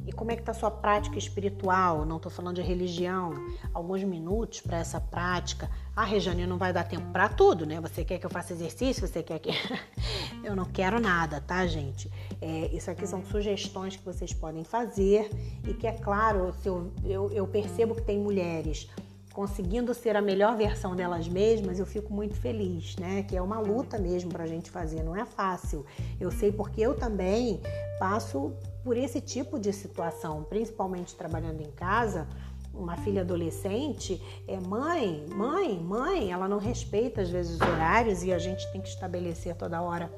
E 0.06 0.12
como 0.12 0.30
é 0.30 0.34
que 0.34 0.42
está 0.42 0.52
a 0.52 0.54
sua 0.54 0.70
prática 0.70 1.18
espiritual? 1.18 2.04
Não 2.04 2.16
estou 2.16 2.30
falando 2.30 2.56
de 2.56 2.62
religião. 2.62 3.32
Alguns 3.72 4.02
minutos 4.02 4.60
para 4.60 4.78
essa 4.78 5.00
prática. 5.00 5.70
Ah, 5.94 6.04
Rejane, 6.04 6.46
não 6.46 6.58
vai 6.58 6.72
dar 6.72 6.84
tempo 6.84 7.10
para 7.12 7.28
tudo, 7.28 7.66
né? 7.66 7.80
Você 7.80 8.04
quer 8.04 8.18
que 8.18 8.26
eu 8.26 8.30
faça 8.30 8.52
exercício? 8.52 9.06
Você 9.06 9.22
quer 9.22 9.38
que... 9.38 9.50
eu 10.42 10.56
não 10.56 10.64
quero 10.64 11.00
nada, 11.00 11.40
tá, 11.40 11.66
gente? 11.66 12.10
É, 12.40 12.66
isso 12.72 12.90
aqui 12.90 13.06
são 13.06 13.24
sugestões 13.24 13.96
que 13.96 14.04
vocês 14.04 14.32
podem 14.32 14.64
fazer 14.64 15.30
e 15.66 15.74
que, 15.74 15.86
é 15.86 15.92
claro, 15.92 16.54
eu, 16.64 16.92
eu, 17.04 17.30
eu 17.30 17.46
percebo 17.46 17.94
que 17.94 18.02
tem 18.02 18.18
mulheres 18.18 18.88
conseguindo 19.32 19.94
ser 19.94 20.16
a 20.16 20.20
melhor 20.20 20.56
versão 20.56 20.94
delas 20.96 21.28
mesmas, 21.28 21.78
eu 21.78 21.86
fico 21.86 22.12
muito 22.12 22.34
feliz, 22.34 22.96
né? 22.96 23.22
Que 23.22 23.36
é 23.36 23.42
uma 23.42 23.60
luta 23.60 23.98
mesmo 23.98 24.30
para 24.30 24.44
a 24.44 24.46
gente 24.46 24.70
fazer, 24.70 25.02
não 25.02 25.16
é 25.16 25.24
fácil. 25.24 25.86
Eu 26.18 26.30
sei 26.30 26.50
porque 26.50 26.80
eu 26.80 26.94
também 26.94 27.60
passo 27.98 28.52
por 28.82 28.96
esse 28.96 29.20
tipo 29.20 29.58
de 29.58 29.72
situação, 29.72 30.44
principalmente 30.44 31.14
trabalhando 31.14 31.60
em 31.60 31.70
casa. 31.70 32.26
Uma 32.72 32.96
filha 32.96 33.22
adolescente 33.22 34.22
é 34.46 34.58
mãe, 34.60 35.26
mãe, 35.34 35.78
mãe, 35.78 36.30
ela 36.30 36.48
não 36.48 36.58
respeita 36.58 37.20
às 37.20 37.28
vezes 37.28 37.54
os 37.56 37.60
horários 37.60 38.22
e 38.22 38.32
a 38.32 38.38
gente 38.38 38.70
tem 38.72 38.80
que 38.80 38.88
estabelecer 38.88 39.56
toda 39.56 39.82
hora 39.82 40.10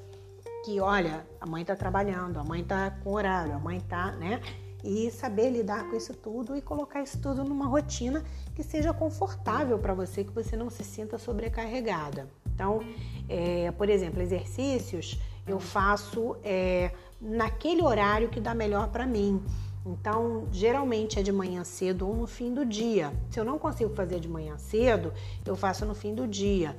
que, 0.65 0.79
olha, 0.81 1.27
a 1.41 1.47
mãe 1.47 1.63
está 1.63 1.75
trabalhando, 1.75 2.39
a 2.39 2.45
mãe 2.45 2.61
está 2.61 2.91
com 2.91 3.13
horário, 3.13 3.55
a 3.55 3.59
mãe 3.59 3.79
está, 3.79 4.13
né? 4.13 4.41
E 4.85 5.11
saber 5.11 5.51
lidar 5.51 5.89
com 5.89 5.97
isso 5.97 6.15
tudo 6.15 6.57
e 6.57 6.61
colocar 6.61 7.03
isso 7.03 7.21
tudo 7.21 7.45
numa 7.45 7.67
rotina 7.67 8.23
que 8.55 8.63
seja 8.63 8.93
confortável 8.93 9.79
para 9.79 9.95
você, 9.95 10.25
que 10.25 10.33
você 10.33 10.57
não 10.57 10.71
se 10.71 10.85
sinta 10.85 11.19
sobrecarregada. 11.19 12.29
Então, 12.55 12.81
é, 13.29 13.71
por 13.73 13.89
exemplo, 13.89 14.21
exercícios 14.21 15.19
eu 15.47 15.59
faço 15.59 16.37
é, 16.43 16.93
naquele 17.21 17.83
horário 17.83 18.29
que 18.29 18.41
dá 18.41 18.55
melhor 18.55 18.89
para 18.89 19.07
mim. 19.07 19.43
Então, 19.85 20.47
geralmente 20.53 21.19
é 21.19 21.23
de 21.23 21.33
manhã 21.33 21.65
cedo 21.65 22.09
ou 22.09 22.15
no 22.15 22.27
fim 22.27 22.55
do 22.55 22.65
dia. 22.65 23.13
Se 23.31 23.41
eu 23.41 23.45
não 23.45 23.59
consigo 23.59 23.95
fazer 23.95 24.21
de 24.21 24.29
manhã 24.29 24.57
cedo, 24.57 25.13
eu 25.45 25.57
faço 25.57 25.85
no 25.85 25.95
fim 25.95 26.15
do 26.15 26.27
dia. 26.27 26.77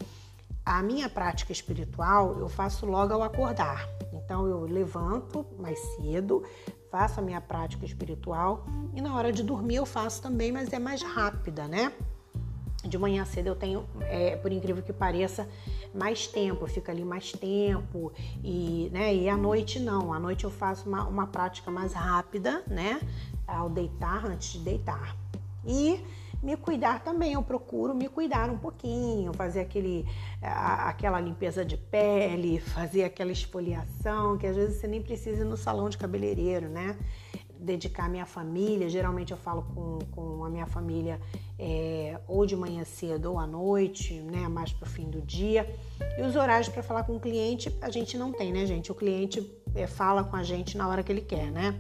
A 0.66 0.82
minha 0.82 1.10
prática 1.10 1.52
espiritual 1.52 2.40
eu 2.40 2.48
faço 2.48 2.86
logo 2.86 3.14
ao 3.14 3.22
acordar. 3.22 3.90
Então, 4.14 4.48
eu 4.48 4.62
levanto 4.62 5.46
mais 5.60 5.78
cedo, 5.96 6.44
faço 6.90 7.20
a 7.20 7.24
minha 7.24 7.42
prática 7.42 7.86
espiritual 7.86 8.66
e 8.94 9.02
na 9.02 9.14
hora 9.16 9.34
de 9.34 9.44
dormir 9.44 9.76
eu 9.76 9.86
faço 9.86 10.22
também, 10.22 10.52
mas 10.52 10.72
é 10.72 10.80
mais 10.80 11.02
rápida, 11.02 11.68
né? 11.68 11.92
De 12.84 12.98
manhã 12.98 13.24
cedo 13.24 13.48
eu 13.48 13.56
tenho, 13.56 13.86
é, 14.02 14.36
por 14.36 14.52
incrível 14.52 14.84
que 14.84 14.92
pareça, 14.92 15.48
mais 15.94 16.28
tempo, 16.28 16.64
eu 16.64 16.68
fico 16.68 16.92
ali 16.92 17.06
mais 17.06 17.32
tempo 17.32 18.12
e, 18.44 18.90
né, 18.92 19.16
e 19.16 19.30
à 19.30 19.38
noite 19.38 19.80
não, 19.80 20.14
à 20.14 20.20
noite 20.20 20.44
eu 20.44 20.52
faço 20.52 20.88
uma, 20.88 21.08
uma 21.08 21.28
prática 21.28 21.72
mais 21.72 21.94
rápida, 21.94 22.62
né, 22.68 23.00
ao 23.48 23.70
deitar, 23.70 24.26
antes 24.26 24.54
de 24.54 24.60
deitar. 24.60 25.16
E 25.66 26.04
me 26.44 26.58
cuidar 26.58 27.02
também, 27.02 27.34
eu 27.34 27.42
procuro 27.42 27.96
me 27.96 28.10
cuidar 28.10 28.50
um 28.50 28.58
pouquinho, 28.58 29.32
fazer 29.34 29.62
aquele, 29.62 30.06
a, 30.42 30.90
aquela 30.90 31.20
limpeza 31.22 31.64
de 31.64 31.78
pele, 31.78 32.60
fazer 32.76 33.06
aquela 33.06 33.32
esfoliação, 33.32 34.38
que 34.38 34.46
às 34.46 34.56
vezes 34.56 34.82
você 34.82 34.88
nem 34.88 35.02
precisa 35.02 35.44
ir 35.44 35.46
no 35.46 35.56
salão 35.56 35.88
de 35.88 35.98
cabeleireiro, 35.98 36.68
né? 36.68 36.98
Dedicar 37.64 38.06
a 38.06 38.10
minha 38.10 38.26
família. 38.26 38.90
Geralmente 38.90 39.32
eu 39.32 39.38
falo 39.38 39.64
com, 39.74 40.00
com 40.12 40.44
a 40.44 40.50
minha 40.50 40.68
família 40.68 41.20
é, 41.58 42.20
ou 42.28 42.46
de 42.46 42.56
manhã 42.56 42.84
cedo 42.84 43.32
ou 43.32 43.40
à 43.40 43.48
noite, 43.48 44.14
né? 44.16 44.48
Mais 44.48 44.72
para 44.74 44.86
o 44.86 44.90
fim 44.90 45.10
do 45.10 45.22
dia. 45.22 45.74
E 46.18 46.22
os 46.22 46.36
horários 46.36 46.70
para 46.70 46.84
falar 46.84 47.04
com 47.04 47.16
o 47.16 47.20
cliente 47.20 47.76
a 47.82 47.90
gente 47.90 48.18
não 48.18 48.32
tem, 48.32 48.52
né, 48.52 48.66
gente? 48.66 48.92
O 48.92 48.96
cliente 48.96 49.50
é, 49.74 49.88
fala 49.88 50.24
com 50.24 50.36
a 50.36 50.44
gente 50.44 50.78
na 50.78 50.88
hora 50.88 51.02
que 51.02 51.12
ele 51.12 51.22
quer, 51.22 51.52
né? 51.52 51.74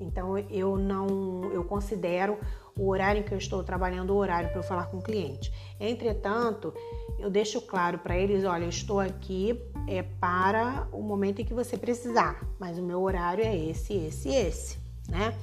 Então 0.00 0.36
eu 0.38 0.76
não, 0.76 1.50
eu 1.52 1.64
considero 1.64 2.38
o 2.76 2.88
horário 2.88 3.20
em 3.20 3.24
que 3.24 3.32
eu 3.32 3.38
estou 3.38 3.62
trabalhando 3.64 4.10
o 4.10 4.16
horário 4.16 4.50
para 4.50 4.58
eu 4.58 4.62
falar 4.62 4.86
com 4.86 4.98
o 4.98 5.02
cliente. 5.02 5.52
Entretanto, 5.80 6.72
eu 7.18 7.28
deixo 7.28 7.60
claro 7.62 7.98
para 7.98 8.16
eles, 8.16 8.44
olha, 8.44 8.64
eu 8.64 8.68
estou 8.68 9.00
aqui 9.00 9.60
é 9.88 10.02
para 10.02 10.86
o 10.92 11.02
momento 11.02 11.40
em 11.40 11.44
que 11.44 11.54
você 11.54 11.76
precisar, 11.76 12.46
mas 12.58 12.78
o 12.78 12.82
meu 12.82 13.00
horário 13.02 13.42
é 13.42 13.56
esse, 13.56 13.94
esse, 13.94 14.28
esse 14.28 14.87
né? 15.08 15.34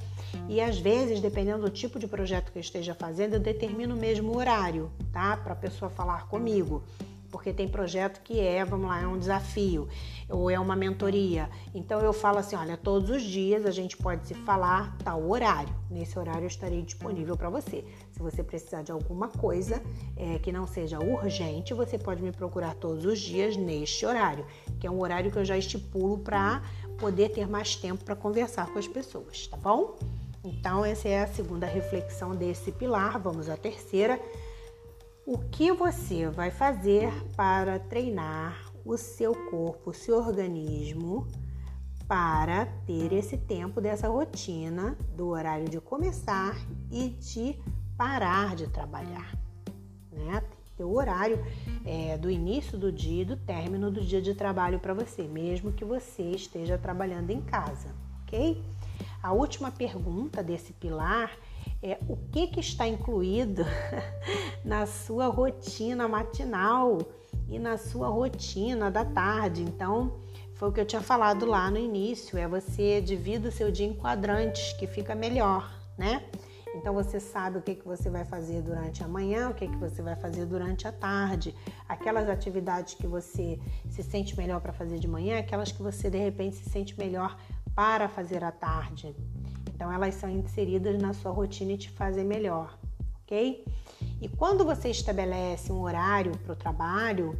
E 0.48 0.60
às 0.60 0.78
vezes, 0.78 1.20
dependendo 1.20 1.62
do 1.62 1.70
tipo 1.70 1.98
de 1.98 2.06
projeto 2.06 2.52
que 2.52 2.58
eu 2.58 2.60
esteja 2.60 2.94
fazendo, 2.94 3.34
eu 3.34 3.40
determino 3.40 3.94
o 3.94 3.98
mesmo 3.98 4.36
horário, 4.36 4.90
tá? 5.12 5.36
Para 5.36 5.54
a 5.54 5.56
pessoa 5.56 5.90
falar 5.90 6.28
comigo. 6.28 6.82
Porque 7.30 7.52
tem 7.52 7.68
projeto 7.68 8.22
que 8.22 8.38
é, 8.38 8.64
vamos 8.64 8.88
lá, 8.88 9.02
é 9.02 9.06
um 9.06 9.18
desafio 9.18 9.88
ou 10.30 10.50
é 10.50 10.58
uma 10.58 10.76
mentoria. 10.76 11.50
Então 11.74 12.00
eu 12.00 12.12
falo 12.12 12.38
assim: 12.38 12.54
olha, 12.56 12.76
todos 12.76 13.10
os 13.10 13.22
dias 13.22 13.66
a 13.66 13.70
gente 13.70 13.96
pode 13.96 14.26
se 14.26 14.34
falar 14.34 14.96
tal 15.04 15.28
horário. 15.28 15.74
Nesse 15.90 16.18
horário 16.18 16.42
eu 16.42 16.48
estarei 16.48 16.82
disponível 16.82 17.36
para 17.36 17.50
você. 17.50 17.84
Se 18.12 18.20
você 18.20 18.42
precisar 18.42 18.82
de 18.82 18.92
alguma 18.92 19.28
coisa 19.28 19.82
é, 20.16 20.38
que 20.38 20.52
não 20.52 20.66
seja 20.66 20.98
urgente, 21.00 21.74
você 21.74 21.98
pode 21.98 22.22
me 22.22 22.32
procurar 22.32 22.74
todos 22.74 23.04
os 23.04 23.18
dias 23.18 23.56
neste 23.56 24.06
horário, 24.06 24.46
que 24.78 24.86
é 24.86 24.90
um 24.90 25.00
horário 25.00 25.30
que 25.30 25.38
eu 25.38 25.44
já 25.44 25.58
estipulo 25.58 26.18
para 26.18 26.62
poder 26.98 27.30
ter 27.30 27.48
mais 27.48 27.76
tempo 27.76 28.04
para 28.04 28.16
conversar 28.16 28.72
com 28.72 28.78
as 28.78 28.88
pessoas, 28.88 29.46
tá 29.46 29.56
bom? 29.56 29.96
Então, 30.44 30.84
essa 30.84 31.08
é 31.08 31.22
a 31.22 31.26
segunda 31.26 31.66
reflexão 31.66 32.34
desse 32.34 32.70
pilar. 32.70 33.18
Vamos 33.18 33.48
à 33.48 33.56
terceira. 33.56 34.20
O 35.26 35.38
que 35.38 35.72
você 35.72 36.28
vai 36.28 36.50
fazer 36.50 37.10
para 37.36 37.80
treinar 37.80 38.72
o 38.84 38.96
seu 38.96 39.34
corpo, 39.50 39.90
o 39.90 39.94
seu 39.94 40.18
organismo, 40.18 41.26
para 42.06 42.66
ter 42.86 43.12
esse 43.12 43.36
tempo 43.36 43.80
dessa 43.80 44.08
rotina 44.08 44.96
do 45.16 45.28
horário 45.28 45.68
de 45.68 45.80
começar 45.80 46.56
e 46.92 47.08
de 47.08 47.58
parar 47.96 48.54
de 48.54 48.68
trabalhar, 48.68 49.36
né? 50.12 50.42
O 50.84 50.94
horário 50.94 51.44
é, 51.84 52.16
do 52.18 52.30
início 52.30 52.76
do 52.76 52.92
dia 52.92 53.22
e 53.22 53.24
do 53.24 53.36
término 53.36 53.90
do 53.90 54.00
dia 54.00 54.20
de 54.20 54.34
trabalho 54.34 54.78
para 54.78 54.94
você, 54.94 55.22
mesmo 55.22 55.72
que 55.72 55.84
você 55.84 56.22
esteja 56.22 56.76
trabalhando 56.76 57.30
em 57.30 57.40
casa, 57.40 57.88
ok? 58.22 58.62
A 59.22 59.32
última 59.32 59.70
pergunta 59.70 60.42
desse 60.42 60.72
pilar 60.72 61.32
é 61.82 61.98
o 62.08 62.16
que, 62.30 62.46
que 62.48 62.60
está 62.60 62.86
incluído 62.86 63.64
na 64.64 64.86
sua 64.86 65.26
rotina 65.26 66.06
matinal 66.06 66.98
e 67.48 67.58
na 67.58 67.76
sua 67.76 68.08
rotina 68.08 68.90
da 68.90 69.04
tarde. 69.04 69.62
Então, 69.62 70.14
foi 70.54 70.68
o 70.68 70.72
que 70.72 70.80
eu 70.80 70.86
tinha 70.86 71.02
falado 71.02 71.44
lá 71.44 71.70
no 71.70 71.78
início, 71.78 72.38
é 72.38 72.48
você 72.48 73.00
divida 73.00 73.48
o 73.48 73.52
seu 73.52 73.70
dia 73.70 73.86
em 73.86 73.92
quadrantes, 73.92 74.72
que 74.74 74.86
fica 74.86 75.14
melhor, 75.14 75.70
né? 75.98 76.24
Então 76.76 76.92
você 76.94 77.18
sabe 77.18 77.58
o 77.58 77.62
que, 77.62 77.74
que 77.74 77.84
você 77.84 78.10
vai 78.10 78.24
fazer 78.24 78.62
durante 78.62 79.02
a 79.02 79.08
manhã, 79.08 79.50
o 79.50 79.54
que, 79.54 79.66
que 79.66 79.76
você 79.76 80.02
vai 80.02 80.14
fazer 80.14 80.44
durante 80.46 80.86
a 80.86 80.92
tarde. 80.92 81.54
Aquelas 81.88 82.28
atividades 82.28 82.94
que 82.94 83.06
você 83.06 83.58
se 83.90 84.02
sente 84.02 84.36
melhor 84.36 84.60
para 84.60 84.72
fazer 84.72 84.98
de 84.98 85.08
manhã, 85.08 85.38
aquelas 85.38 85.72
que 85.72 85.82
você 85.82 86.10
de 86.10 86.18
repente 86.18 86.56
se 86.56 86.68
sente 86.68 86.96
melhor 86.98 87.36
para 87.74 88.08
fazer 88.08 88.44
à 88.44 88.52
tarde. 88.52 89.14
Então 89.74 89.92
elas 89.92 90.14
são 90.14 90.28
inseridas 90.30 91.00
na 91.00 91.12
sua 91.12 91.32
rotina 91.32 91.72
e 91.72 91.78
te 91.78 91.90
fazem 91.90 92.24
melhor, 92.24 92.78
ok? 93.22 93.64
E 94.20 94.28
quando 94.28 94.64
você 94.64 94.90
estabelece 94.90 95.70
um 95.72 95.80
horário 95.80 96.32
para 96.38 96.52
o 96.52 96.56
trabalho, 96.56 97.38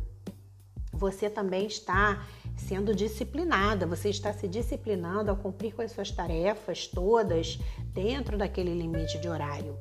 você 0.93 1.31
também 1.31 1.67
está 1.67 2.27
sendo 2.57 2.95
disciplinada, 2.95 3.87
você 3.87 4.09
está 4.09 4.33
se 4.33 4.49
disciplinando 4.49 5.31
a 5.31 5.37
cumprir 5.37 5.75
com 5.75 5.83
as 5.83 5.93
suas 5.93 6.11
tarefas 6.11 6.87
todas 6.87 7.59
dentro 7.93 8.39
daquele 8.39 8.75
limite 8.75 9.19
de 9.19 9.29
horário. 9.29 9.77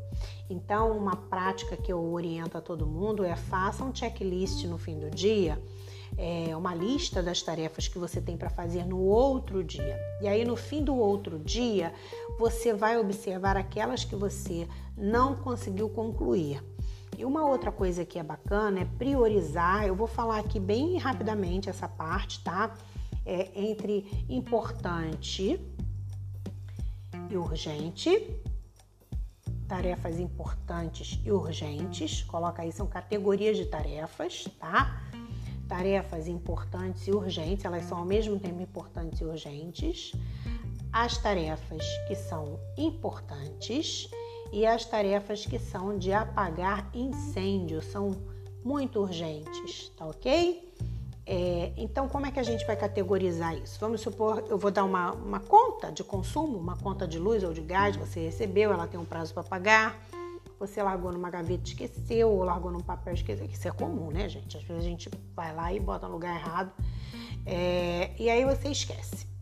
Então, 0.49 0.95
uma 0.95 1.15
prática 1.15 1.77
que 1.77 1.91
eu 1.91 1.99
oriento 1.99 2.57
a 2.57 2.61
todo 2.61 2.85
mundo 2.85 3.23
é 3.23 3.35
faça 3.35 3.83
um 3.83 3.95
checklist 3.95 4.65
no 4.65 4.77
fim 4.77 4.99
do 4.99 5.09
dia, 5.09 5.59
é, 6.17 6.55
uma 6.55 6.75
lista 6.75 7.23
das 7.23 7.41
tarefas 7.41 7.87
que 7.87 7.97
você 7.97 8.21
tem 8.21 8.37
para 8.37 8.49
fazer 8.49 8.85
no 8.85 8.99
outro 8.99 9.63
dia. 9.63 9.99
E 10.21 10.27
aí, 10.27 10.45
no 10.45 10.55
fim 10.55 10.83
do 10.83 10.95
outro 10.95 11.39
dia, 11.39 11.93
você 12.37 12.73
vai 12.73 12.97
observar 12.97 13.57
aquelas 13.57 14.03
que 14.03 14.15
você 14.15 14.67
não 14.97 15.35
conseguiu 15.35 15.89
concluir. 15.89 16.61
E 17.17 17.23
uma 17.23 17.47
outra 17.47 17.71
coisa 17.71 18.03
que 18.03 18.19
é 18.19 18.23
bacana 18.23 18.81
é 18.81 18.85
priorizar. 18.85 19.85
Eu 19.85 19.95
vou 19.95 20.07
falar 20.07 20.39
aqui 20.39 20.59
bem 20.59 20.97
rapidamente 20.97 21.69
essa 21.69 21.87
parte, 21.87 22.43
tá? 22.43 22.75
É 23.25 23.49
entre 23.55 24.25
importante 24.29 25.59
e 27.29 27.37
urgente. 27.37 28.29
Tarefas 29.67 30.19
importantes 30.19 31.19
e 31.23 31.31
urgentes. 31.31 32.23
Coloca 32.23 32.61
aí, 32.61 32.71
são 32.71 32.85
categorias 32.85 33.57
de 33.57 33.65
tarefas, 33.65 34.45
tá? 34.59 35.01
Tarefas 35.67 36.27
importantes 36.27 37.07
e 37.07 37.11
urgentes, 37.11 37.65
elas 37.65 37.85
são 37.85 37.97
ao 37.97 38.05
mesmo 38.05 38.39
tempo 38.39 38.61
importantes 38.61 39.21
e 39.21 39.23
urgentes. 39.23 40.11
As 40.91 41.17
tarefas 41.17 41.83
que 42.07 42.15
são 42.15 42.59
importantes 42.77 44.09
e 44.51 44.65
as 44.65 44.85
tarefas 44.85 45.45
que 45.45 45.59
são 45.59 45.97
de 45.97 46.11
apagar 46.13 46.89
incêndio 46.93 47.81
são 47.81 48.15
muito 48.63 48.99
urgentes, 48.99 49.89
tá 49.97 50.05
ok? 50.05 50.73
É, 51.27 51.73
então, 51.75 52.07
como 52.07 52.27
é 52.27 52.31
que 52.31 52.39
a 52.39 52.43
gente 52.43 52.65
vai 52.65 52.75
categorizar 52.75 53.55
isso? 53.57 53.79
Vamos 53.79 54.01
supor, 54.01 54.43
eu 54.47 54.57
vou 54.57 54.69
dar 54.69 54.83
uma, 54.83 55.11
uma 55.13 55.39
conta 55.39 55.91
de 55.91 56.03
consumo, 56.03 56.57
uma 56.57 56.77
conta 56.77 57.07
de 57.07 57.17
luz 57.17 57.43
ou 57.43 57.51
de 57.51 57.61
gás, 57.61 57.95
você 57.95 58.19
recebeu, 58.19 58.71
ela 58.71 58.85
tem 58.85 58.99
um 58.99 59.05
prazo 59.05 59.33
para 59.33 59.43
pagar, 59.43 59.99
você 60.59 60.81
largou 60.83 61.11
numa 61.11 61.29
gaveta 61.29 61.63
esqueceu, 61.67 62.29
ou 62.29 62.43
largou 62.43 62.71
num 62.71 62.79
papel 62.79 63.13
esqueceu. 63.13 63.45
Isso 63.45 63.67
é 63.67 63.71
comum, 63.71 64.11
né, 64.11 64.29
gente? 64.29 64.55
Às 64.55 64.63
vezes 64.63 64.83
a 64.83 64.87
gente 64.87 65.09
vai 65.35 65.53
lá 65.53 65.73
e 65.73 65.79
bota 65.79 66.07
no 66.07 66.13
lugar 66.13 66.35
errado, 66.35 66.71
é, 67.45 68.11
e 68.19 68.29
aí 68.29 68.45
você 68.45 68.69
esquece. 68.69 69.34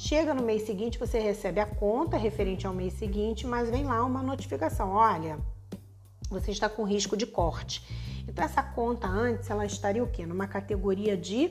Chega 0.00 0.32
no 0.32 0.44
mês 0.44 0.62
seguinte, 0.62 0.96
você 0.96 1.18
recebe 1.18 1.58
a 1.58 1.66
conta 1.66 2.16
referente 2.16 2.64
ao 2.64 2.72
mês 2.72 2.92
seguinte, 2.92 3.44
mas 3.44 3.68
vem 3.68 3.82
lá 3.82 4.04
uma 4.04 4.22
notificação: 4.22 4.90
olha, 4.92 5.40
você 6.30 6.52
está 6.52 6.68
com 6.68 6.84
risco 6.84 7.16
de 7.16 7.26
corte. 7.26 7.84
Então, 8.28 8.44
essa 8.44 8.62
conta 8.62 9.08
antes, 9.08 9.50
ela 9.50 9.66
estaria 9.66 10.04
o 10.04 10.06
quê? 10.06 10.24
Numa 10.24 10.46
categoria 10.46 11.16
de 11.16 11.50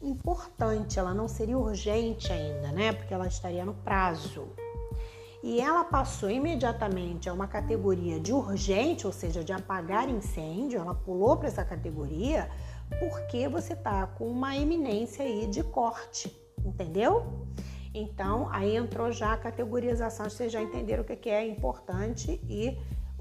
importante, 0.00 0.98
ela 0.98 1.12
não 1.12 1.28
seria 1.28 1.58
urgente 1.58 2.32
ainda, 2.32 2.72
né? 2.72 2.94
Porque 2.94 3.12
ela 3.12 3.26
estaria 3.26 3.66
no 3.66 3.74
prazo. 3.74 4.48
E 5.42 5.60
ela 5.60 5.84
passou 5.84 6.30
imediatamente 6.30 7.28
a 7.28 7.34
uma 7.34 7.46
categoria 7.46 8.18
de 8.18 8.32
urgente, 8.32 9.06
ou 9.06 9.12
seja, 9.12 9.44
de 9.44 9.52
apagar 9.52 10.08
incêndio, 10.08 10.80
ela 10.80 10.94
pulou 10.94 11.36
para 11.36 11.48
essa 11.48 11.62
categoria 11.62 12.48
porque 12.98 13.46
você 13.46 13.74
está 13.74 14.06
com 14.06 14.26
uma 14.26 14.56
eminência 14.56 15.22
aí 15.22 15.46
de 15.46 15.62
corte, 15.62 16.34
entendeu? 16.64 17.44
Então, 17.94 18.48
aí 18.50 18.76
entrou 18.76 19.12
já 19.12 19.32
a 19.32 19.36
categorização, 19.36 20.28
vocês 20.28 20.52
já 20.52 20.60
entenderam 20.60 21.04
o 21.04 21.06
que 21.06 21.30
é 21.30 21.46
importante 21.46 22.40
e 22.48 22.76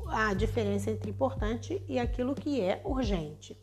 a 0.07 0.33
diferença 0.33 0.89
entre 0.89 1.11
importante 1.11 1.83
e 1.87 1.99
aquilo 1.99 2.33
que 2.33 2.59
é 2.59 2.81
urgente. 2.83 3.55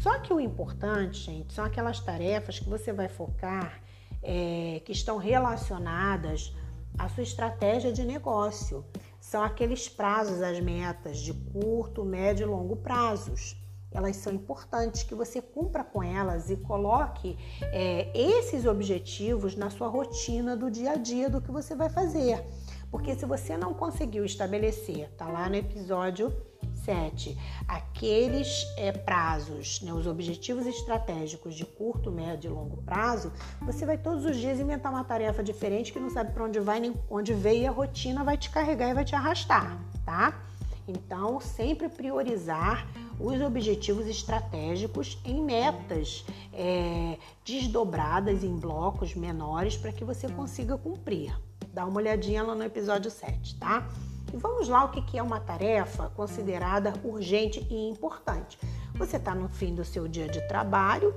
Só 0.00 0.18
que 0.18 0.32
o 0.32 0.40
importante, 0.40 1.18
gente, 1.18 1.52
são 1.52 1.64
aquelas 1.64 2.00
tarefas 2.00 2.58
que 2.58 2.68
você 2.68 2.92
vai 2.92 3.08
focar, 3.08 3.82
é, 4.22 4.80
que 4.84 4.92
estão 4.92 5.18
relacionadas 5.18 6.54
à 6.98 7.08
sua 7.10 7.22
estratégia 7.22 7.92
de 7.92 8.02
negócio. 8.02 8.84
São 9.20 9.42
aqueles 9.42 9.88
prazos, 9.88 10.40
as 10.40 10.58
metas 10.60 11.18
de 11.18 11.34
curto, 11.34 12.04
médio 12.04 12.44
e 12.44 12.50
longo 12.50 12.76
prazos 12.76 13.54
elas 13.94 14.16
são 14.16 14.32
importantes, 14.32 15.04
que 15.04 15.14
você 15.14 15.40
cumpra 15.40 15.84
com 15.84 16.02
elas 16.02 16.50
e 16.50 16.56
coloque 16.56 17.38
é, 17.62 18.10
esses 18.14 18.66
objetivos 18.66 19.54
na 19.56 19.70
sua 19.70 19.88
rotina 19.88 20.56
do 20.56 20.70
dia 20.70 20.92
a 20.92 20.96
dia 20.96 21.30
do 21.30 21.40
que 21.40 21.50
você 21.50 21.74
vai 21.74 21.88
fazer. 21.88 22.44
Porque 22.90 23.14
se 23.14 23.24
você 23.24 23.56
não 23.56 23.74
conseguiu 23.74 24.24
estabelecer, 24.24 25.10
tá 25.16 25.26
lá 25.26 25.48
no 25.48 25.56
episódio 25.56 26.32
7, 26.84 27.36
aqueles 27.66 28.64
é, 28.76 28.92
prazos, 28.92 29.80
né, 29.80 29.92
os 29.92 30.06
objetivos 30.06 30.66
estratégicos 30.66 31.54
de 31.54 31.64
curto, 31.64 32.12
médio 32.12 32.50
e 32.50 32.54
longo 32.54 32.76
prazo, 32.82 33.32
você 33.62 33.86
vai 33.86 33.96
todos 33.96 34.24
os 34.24 34.36
dias 34.36 34.60
inventar 34.60 34.92
uma 34.92 35.02
tarefa 35.02 35.42
diferente 35.42 35.92
que 35.92 35.98
não 35.98 36.10
sabe 36.10 36.32
para 36.32 36.44
onde 36.44 36.60
vai 36.60 36.78
nem 36.78 36.94
onde 37.10 37.32
veio 37.32 37.62
e 37.62 37.66
a 37.66 37.70
rotina 37.70 38.22
vai 38.22 38.36
te 38.36 38.50
carregar 38.50 38.90
e 38.90 38.94
vai 38.94 39.04
te 39.04 39.14
arrastar, 39.14 39.78
tá? 40.04 40.42
Então, 40.86 41.40
sempre 41.40 41.88
priorizar 41.88 42.86
os 43.18 43.40
objetivos 43.40 44.06
estratégicos 44.06 45.18
em 45.24 45.42
metas 45.42 46.24
é, 46.52 47.18
desdobradas 47.44 48.42
em 48.42 48.56
blocos 48.56 49.14
menores 49.14 49.76
para 49.76 49.92
que 49.92 50.04
você 50.04 50.28
consiga 50.28 50.76
cumprir. 50.76 51.34
Dá 51.72 51.84
uma 51.84 51.96
olhadinha 51.96 52.42
lá 52.42 52.54
no 52.54 52.64
episódio 52.64 53.10
7, 53.10 53.56
tá? 53.56 53.88
E 54.32 54.36
vamos 54.36 54.68
lá 54.68 54.84
o 54.84 54.88
que 54.90 55.18
é 55.18 55.22
uma 55.22 55.40
tarefa 55.40 56.10
considerada 56.10 56.92
urgente 57.04 57.66
e 57.70 57.88
importante. 57.88 58.58
Você 58.94 59.16
está 59.16 59.34
no 59.34 59.48
fim 59.48 59.74
do 59.74 59.84
seu 59.84 60.08
dia 60.08 60.28
de 60.28 60.40
trabalho 60.48 61.14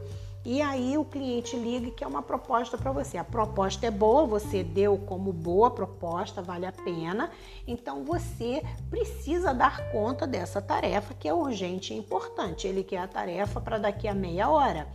e 0.47 0.62
aí 0.62 0.97
o 0.97 1.03
cliente 1.03 1.57
liga 1.57 1.91
que 1.91 2.05
é 2.05 2.07
uma 2.07 2.23
proposta 2.23 2.77
para 2.77 2.89
você. 2.89 3.17
A 3.17 3.23
proposta 3.25 3.86
é 3.86 3.91
boa, 3.91 4.25
você 4.25 4.63
deu 4.63 4.97
como 4.97 5.33
boa 5.33 5.69
proposta, 5.69 6.41
vale 6.41 6.65
a 6.65 6.71
pena. 6.71 7.29
Então 7.67 8.05
você 8.05 8.63
precisa 8.89 9.53
dar 9.53 9.91
conta 9.91 10.25
dessa 10.25 10.62
tarefa 10.62 11.13
que 11.13 11.27
é 11.27 11.33
urgente 11.33 11.93
e 11.93 11.97
importante. 11.97 12.65
Ele 12.65 12.81
quer 12.81 12.99
a 12.99 13.07
tarefa 13.10 13.60
para 13.60 13.77
daqui 13.77 14.07
a 14.07 14.13
meia 14.13 14.49
hora. 14.49 14.88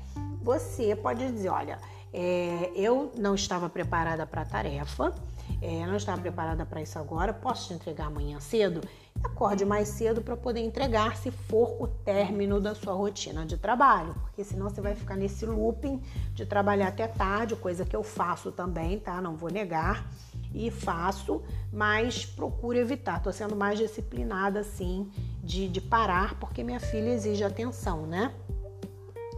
Você 0.43 0.97
pode 0.97 1.31
dizer, 1.31 1.51
olha, 1.51 1.79
é, 2.15 2.73
eu 2.75 3.13
não 3.15 3.35
estava 3.35 3.69
preparada 3.69 4.25
para 4.25 4.41
a 4.41 4.47
tarefa, 4.47 5.15
é, 5.61 5.87
não 5.87 5.97
estava 5.97 6.21
preparada 6.21 6.65
para 6.67 6.83
isso 6.83 6.99
agora, 6.99 7.33
posso 7.33 7.69
te 7.69 7.75
entregar 7.75 8.07
amanhã 8.07 8.41
cedo? 8.41 8.81
Acorde 9.23 9.65
mais 9.65 9.89
cedo 9.89 10.21
para 10.21 10.37
poder 10.37 10.61
entregar 10.61 11.17
se 11.17 11.31
for 11.31 11.77
o 11.81 11.87
término 11.87 12.61
da 12.61 12.75
sua 12.75 12.95
rotina 12.95 13.47
de 13.47 13.57
trabalho, 13.57 14.15
porque 14.15 14.43
senão 14.43 14.69
você 14.69 14.81
vai 14.81 14.95
ficar 14.95 15.17
nesse 15.17 15.47
looping 15.47 16.03
de 16.35 16.45
trabalhar 16.45 16.89
até 16.89 17.07
tarde, 17.07 17.55
coisa 17.55 17.85
que 17.85 17.95
eu 17.95 18.03
faço 18.03 18.51
também, 18.51 18.99
tá? 18.99 19.21
Não 19.21 19.37
vou 19.37 19.51
negar 19.51 20.11
e 20.55 20.71
faço, 20.71 21.43
mas 21.73 22.27
procuro 22.27 22.77
evitar. 22.77 23.19
Estou 23.19 23.33
sendo 23.33 23.57
mais 23.57 23.79
disciplinada 23.79 24.61
assim 24.61 25.11
de, 25.43 25.69
de 25.69 25.81
parar, 25.81 26.39
porque 26.39 26.63
minha 26.63 26.81
filha 26.81 27.11
exige 27.11 27.45
atenção, 27.45 28.07
né? 28.07 28.35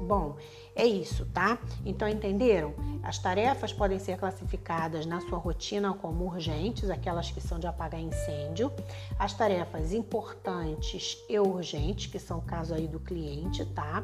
Bom, 0.01 0.37
é 0.75 0.85
isso, 0.85 1.25
tá? 1.27 1.59
Então 1.85 2.09
entenderam? 2.09 2.75
As 3.03 3.19
tarefas 3.19 3.73
podem 3.73 3.99
ser 3.99 4.19
classificadas 4.19 5.07
na 5.07 5.21
sua 5.21 5.39
rotina 5.39 5.93
como 5.95 6.25
urgentes, 6.25 6.91
aquelas 6.91 7.31
que 7.31 7.41
são 7.41 7.59
de 7.59 7.67
apagar 7.67 8.01
incêndio, 8.01 8.73
as 9.19 9.35
tarefas 9.35 9.93
importantes 9.93 11.19
e 11.29 11.39
urgentes, 11.39 12.11
que 12.11 12.19
são 12.19 12.39
o 12.39 12.43
caso 12.43 12.75
aí 12.75 12.89
do 12.89 12.99
cliente, 12.99 13.65
tá? 13.67 14.03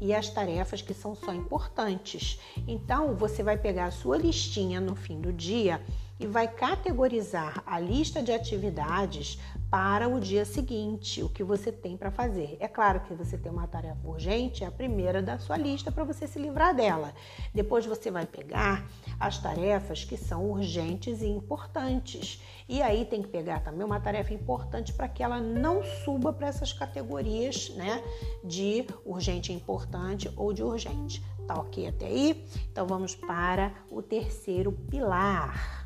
E 0.00 0.12
as 0.14 0.28
tarefas 0.28 0.82
que 0.82 0.94
são 0.94 1.14
só 1.14 1.32
importantes. 1.32 2.40
Então 2.66 3.14
você 3.14 3.42
vai 3.42 3.56
pegar 3.56 3.86
a 3.86 3.90
sua 3.90 4.18
listinha 4.18 4.80
no 4.80 4.96
fim 4.96 5.20
do 5.20 5.32
dia 5.32 5.80
e 6.18 6.26
vai 6.26 6.48
categorizar 6.48 7.62
a 7.64 7.78
lista 7.78 8.22
de 8.22 8.32
atividades 8.32 9.38
para 9.70 10.08
o 10.08 10.18
dia 10.18 10.44
seguinte, 10.44 11.22
o 11.22 11.28
que 11.28 11.44
você 11.44 11.70
tem 11.70 11.96
para 11.96 12.10
fazer. 12.10 12.56
É 12.58 12.66
claro 12.66 13.00
que 13.00 13.12
você 13.12 13.36
tem 13.36 13.52
uma 13.52 13.66
tarefa 13.66 14.08
urgente, 14.08 14.64
é 14.64 14.66
a 14.66 14.70
primeira 14.70 15.20
da 15.20 15.38
sua 15.38 15.58
lista 15.58 15.92
para 15.92 16.04
você 16.04 16.26
se 16.26 16.38
livrar 16.38 16.74
dela. 16.74 17.12
Depois 17.54 17.84
você 17.84 18.10
vai 18.10 18.24
pegar 18.24 18.88
as 19.20 19.38
tarefas 19.38 20.04
que 20.04 20.16
são 20.16 20.50
urgentes 20.50 21.20
e 21.20 21.26
importantes. 21.26 22.42
E 22.66 22.80
aí 22.80 23.04
tem 23.04 23.20
que 23.20 23.28
pegar 23.28 23.60
também 23.60 23.84
uma 23.84 24.00
tarefa 24.00 24.32
importante 24.32 24.92
para 24.92 25.08
que 25.08 25.22
ela 25.22 25.40
não 25.40 25.82
suba 25.82 26.32
para 26.32 26.48
essas 26.48 26.72
categorias, 26.72 27.68
né, 27.70 28.02
de 28.42 28.86
urgente 29.04 29.52
e 29.52 29.54
importante 29.54 30.32
ou 30.34 30.52
de 30.52 30.62
urgente. 30.62 31.22
Tá 31.46 31.54
ok 31.54 31.88
até 31.88 32.06
aí? 32.06 32.46
Então 32.70 32.86
vamos 32.86 33.14
para 33.14 33.72
o 33.90 34.02
terceiro 34.02 34.72
pilar. 34.72 35.77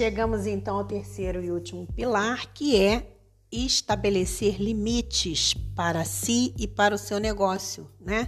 Chegamos 0.00 0.46
então 0.46 0.78
ao 0.78 0.84
terceiro 0.86 1.44
e 1.44 1.50
último 1.50 1.86
pilar, 1.86 2.46
que 2.54 2.74
é 2.74 3.06
estabelecer 3.52 4.56
limites 4.58 5.52
para 5.76 6.06
si 6.06 6.54
e 6.56 6.66
para 6.66 6.94
o 6.94 6.98
seu 6.98 7.20
negócio, 7.20 7.86
né? 8.00 8.26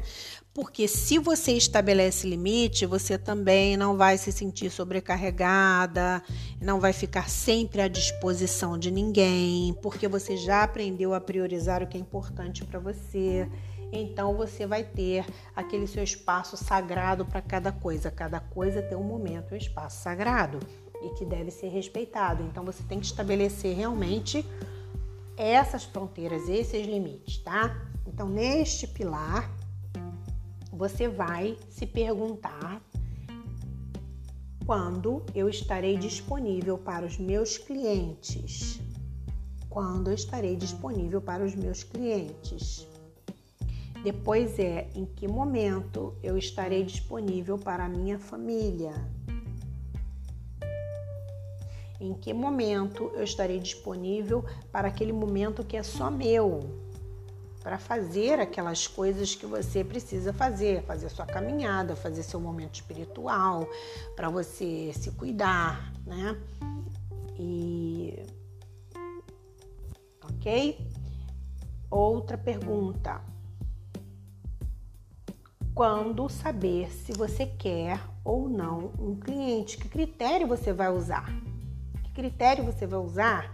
Porque 0.53 0.87
se 0.87 1.19
você 1.19 1.53
estabelece 1.53 2.29
limite, 2.29 2.85
você 2.85 3.17
também 3.17 3.75
não 3.75 3.97
vai 3.97 4.19
se 4.19 4.31
sentir 4.31 4.69
sobrecarregada, 4.69 6.23
não 6.61 6.79
vai 6.79 6.93
ficar 6.93 7.31
sempre 7.31 7.81
à 7.81 7.89
disposição 7.89 8.77
de 8.77 8.91
ninguém, 8.91 9.73
porque 9.81 10.07
você 10.07 10.37
já 10.37 10.65
aprendeu 10.65 11.15
a 11.15 11.23
priorizar 11.23 11.83
o 11.83 11.87
que 11.87 11.97
é 11.97 12.01
importante 12.01 12.67
para 12.67 12.79
você. 12.81 13.49
Então 13.91 14.37
você 14.37 14.67
vai 14.67 14.85
ter 14.85 15.25
aquele 15.57 15.87
seu 15.87 16.05
espaço 16.05 16.55
sagrado 16.55 17.25
para 17.25 17.41
cada 17.41 17.73
coisa. 17.73 18.11
Cada 18.11 18.41
coisa 18.41 18.83
tem 18.83 18.99
um 18.99 19.03
momento, 19.03 19.55
um 19.55 19.57
espaço 19.57 20.03
sagrado 20.03 20.61
e 21.03 21.11
que 21.15 21.25
deve 21.25 21.51
ser 21.51 21.69
respeitado. 21.69 22.43
Então 22.43 22.65
você 22.65 22.83
tem 22.85 23.01
que 23.01 23.07
estabelecer 23.07 23.77
realmente 23.77 24.45
essas 25.37 25.85
fronteiras, 25.85 26.49
esses 26.49 26.87
limites, 26.87 27.39
tá? 27.39 27.77
Então 28.07 28.29
neste 28.29 28.87
pilar 28.87 29.51
você 30.73 31.09
vai 31.09 31.57
se 31.69 31.87
perguntar 31.87 32.83
quando 34.65 35.23
eu 35.35 35.49
estarei 35.49 35.97
disponível 35.97 36.79
para 36.79 37.05
os 37.05 37.19
meus 37.19 37.59
clientes. 37.59 38.81
Quando 39.69 40.09
eu 40.09 40.15
estarei 40.15 40.57
disponível 40.57 41.21
para 41.21 41.45
os 41.45 41.55
meus 41.55 41.83
clientes. 41.83 42.87
Depois 44.03 44.59
é 44.59 44.89
em 44.95 45.05
que 45.05 45.29
momento 45.29 46.15
eu 46.23 46.37
estarei 46.37 46.85
disponível 46.85 47.57
para 47.57 47.85
a 47.85 47.89
minha 47.89 48.19
família 48.19 48.93
em 52.03 52.15
que 52.15 52.35
momento 52.35 53.13
eu 53.15 53.23
estarei 53.23 53.61
disponível 53.61 54.45
para 54.73 54.89
aquele 54.89 55.13
momento 55.13 55.63
que 55.63 55.77
é 55.77 55.85
só 55.85 56.11
meu, 56.11 56.61
para 57.63 57.79
fazer 57.79 58.41
aquelas 58.41 58.89
coisas 58.89 59.37
que 59.37 59.47
você 59.47 59.85
precisa 59.85 60.33
fazer, 60.33 60.83
fazer 60.83 61.09
sua 61.09 61.25
caminhada, 61.25 61.95
fazer 61.95 62.25
seu 62.25 62.41
momento 62.41 62.75
espiritual, 62.75 63.69
para 64.17 64.29
você 64.29 64.93
se 64.95 65.13
cuidar, 65.13 65.93
né? 66.05 66.37
E 67.39 68.27
ok? 70.25 70.77
Outra 71.89 72.37
pergunta. 72.37 73.23
Quando 75.73 76.29
saber 76.29 76.91
se 76.91 77.13
você 77.13 77.47
quer 77.47 78.01
ou 78.25 78.49
não 78.49 78.93
um 78.99 79.15
cliente? 79.15 79.79
Que 79.79 79.89
critério 79.89 80.49
você 80.49 80.73
vai 80.73 80.91
usar? 80.91 81.33
Critério 82.13 82.65
você 82.65 82.87
vai 82.87 82.99
usar 82.99 83.53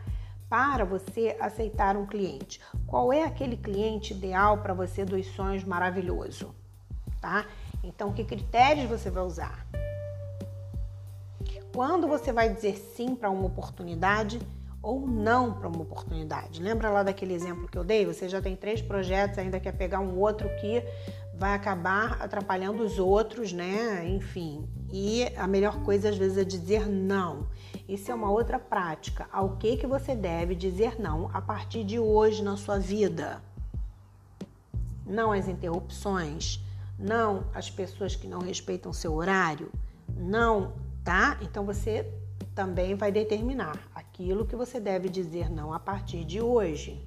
para 0.48 0.84
você 0.84 1.36
aceitar 1.40 1.96
um 1.96 2.06
cliente? 2.06 2.60
Qual 2.86 3.12
é 3.12 3.24
aquele 3.24 3.56
cliente 3.56 4.14
ideal 4.14 4.58
para 4.58 4.74
você 4.74 5.04
dos 5.04 5.26
sonhos 5.26 5.64
maravilhoso? 5.64 6.54
Tá? 7.20 7.46
Então, 7.82 8.12
que 8.12 8.24
critérios 8.24 8.88
você 8.88 9.10
vai 9.10 9.22
usar? 9.22 9.66
Quando 11.74 12.08
você 12.08 12.32
vai 12.32 12.52
dizer 12.52 12.76
sim 12.76 13.14
para 13.14 13.30
uma 13.30 13.46
oportunidade 13.46 14.40
ou 14.82 15.06
não 15.06 15.52
para 15.52 15.68
uma 15.68 15.82
oportunidade? 15.82 16.62
Lembra 16.62 16.90
lá 16.90 17.02
daquele 17.02 17.34
exemplo 17.34 17.68
que 17.68 17.78
eu 17.78 17.84
dei? 17.84 18.06
Você 18.06 18.28
já 18.28 18.40
tem 18.40 18.56
três 18.56 18.80
projetos, 18.82 19.38
ainda 19.38 19.60
quer 19.60 19.72
pegar 19.72 20.00
um 20.00 20.18
outro 20.18 20.48
que 20.56 20.82
vai 21.34 21.54
acabar 21.54 22.20
atrapalhando 22.20 22.82
os 22.82 22.98
outros, 22.98 23.52
né? 23.52 24.08
Enfim. 24.08 24.68
E 24.90 25.24
a 25.36 25.46
melhor 25.46 25.82
coisa 25.84 26.08
às 26.08 26.16
vezes 26.16 26.38
é 26.38 26.44
dizer 26.44 26.88
não. 26.88 27.46
Isso 27.88 28.12
é 28.12 28.14
uma 28.14 28.31
outra 28.31 28.59
prática. 28.59 29.27
Ao 29.33 29.57
que 29.57 29.79
que 29.79 29.87
você 29.87 30.14
deve 30.14 30.55
dizer 30.55 31.01
não 31.01 31.31
a 31.33 31.40
partir 31.40 31.85
de 31.85 31.98
hoje 31.98 32.42
na 32.42 32.55
sua 32.55 32.79
vida? 32.79 33.42
Não 35.07 35.33
às 35.33 35.48
interrupções, 35.48 36.61
não 36.98 37.46
às 37.55 37.70
pessoas 37.70 38.14
que 38.14 38.27
não 38.27 38.40
respeitam 38.40 38.92
seu 38.92 39.14
horário, 39.14 39.72
não, 40.14 40.74
tá? 41.03 41.38
Então 41.40 41.64
você 41.64 42.12
também 42.55 42.94
vai 42.94 43.11
determinar 43.11 43.79
aquilo 43.94 44.44
que 44.44 44.55
você 44.55 44.79
deve 44.79 45.09
dizer 45.09 45.51
não 45.51 45.72
a 45.72 45.81
partir 45.81 46.27
de 46.27 46.42
hoje. 46.42 47.03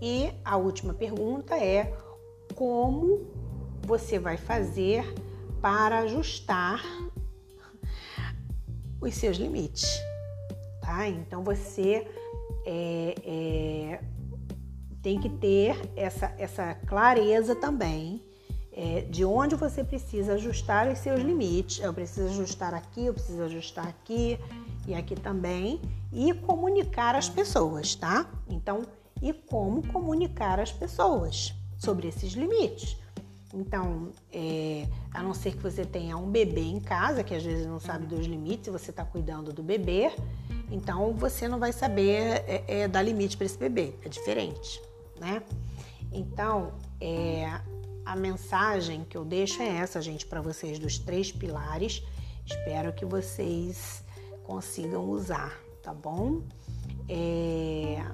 E 0.00 0.32
a 0.42 0.56
última 0.56 0.94
pergunta 0.94 1.54
é: 1.54 1.94
como 2.54 3.43
você 3.84 4.18
vai 4.18 4.36
fazer 4.36 5.04
para 5.60 6.00
ajustar 6.00 6.82
os 9.00 9.14
seus 9.14 9.36
limites, 9.36 9.86
tá? 10.80 11.08
Então 11.08 11.44
você 11.44 12.06
é, 12.66 13.14
é, 13.24 14.00
tem 15.02 15.20
que 15.20 15.28
ter 15.28 15.76
essa, 15.94 16.34
essa 16.38 16.74
clareza 16.74 17.54
também 17.54 18.22
é, 18.72 19.02
de 19.02 19.24
onde 19.24 19.54
você 19.54 19.84
precisa 19.84 20.34
ajustar 20.34 20.90
os 20.90 20.98
seus 20.98 21.20
limites. 21.20 21.80
Eu 21.80 21.92
preciso 21.92 22.28
ajustar 22.28 22.74
aqui, 22.74 23.06
eu 23.06 23.14
preciso 23.14 23.42
ajustar 23.42 23.86
aqui 23.86 24.38
e 24.86 24.94
aqui 24.94 25.14
também 25.14 25.80
e 26.12 26.32
comunicar 26.32 27.14
às 27.14 27.28
pessoas, 27.28 27.94
tá? 27.94 28.30
Então, 28.48 28.82
e 29.22 29.32
como 29.32 29.86
comunicar 29.88 30.58
às 30.58 30.72
pessoas 30.72 31.54
sobre 31.76 32.08
esses 32.08 32.32
limites? 32.32 32.96
Então, 33.54 34.10
é, 34.32 34.88
a 35.12 35.22
não 35.22 35.32
ser 35.32 35.52
que 35.52 35.62
você 35.62 35.84
tenha 35.84 36.16
um 36.16 36.28
bebê 36.28 36.62
em 36.62 36.80
casa, 36.80 37.22
que 37.22 37.32
às 37.34 37.42
vezes 37.42 37.66
não 37.66 37.78
sabe 37.78 38.04
dos 38.04 38.26
limites, 38.26 38.72
você 38.72 38.90
está 38.90 39.04
cuidando 39.04 39.52
do 39.52 39.62
bebê, 39.62 40.10
então 40.70 41.14
você 41.14 41.46
não 41.46 41.60
vai 41.60 41.72
saber 41.72 42.42
é, 42.48 42.64
é, 42.66 42.88
dar 42.88 43.02
limite 43.02 43.36
para 43.36 43.46
esse 43.46 43.56
bebê, 43.56 43.94
é 44.04 44.08
diferente, 44.08 44.82
né? 45.20 45.40
Então, 46.12 46.72
é, 47.00 47.60
a 48.04 48.16
mensagem 48.16 49.04
que 49.04 49.16
eu 49.16 49.24
deixo 49.24 49.62
é 49.62 49.68
essa, 49.68 50.02
gente, 50.02 50.26
para 50.26 50.40
vocês 50.40 50.78
dos 50.78 50.98
três 50.98 51.30
pilares. 51.30 52.02
Espero 52.44 52.92
que 52.92 53.04
vocês 53.04 54.04
consigam 54.42 55.08
usar, 55.08 55.56
tá 55.82 55.94
bom? 55.94 56.42
É, 57.08 58.04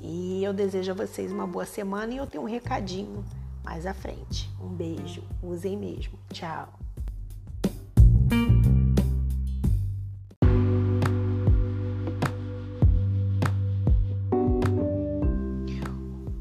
e 0.00 0.44
eu 0.44 0.52
desejo 0.52 0.92
a 0.92 0.94
vocês 0.94 1.32
uma 1.32 1.46
boa 1.46 1.64
semana 1.64 2.12
e 2.12 2.18
eu 2.18 2.26
tenho 2.26 2.44
um 2.44 2.46
recadinho 2.46 3.24
mais 3.68 3.84
à 3.84 3.92
frente. 3.92 4.50
Um 4.58 4.68
beijo, 4.68 5.22
usem 5.42 5.76
mesmo. 5.76 6.18
Tchau. 6.32 6.72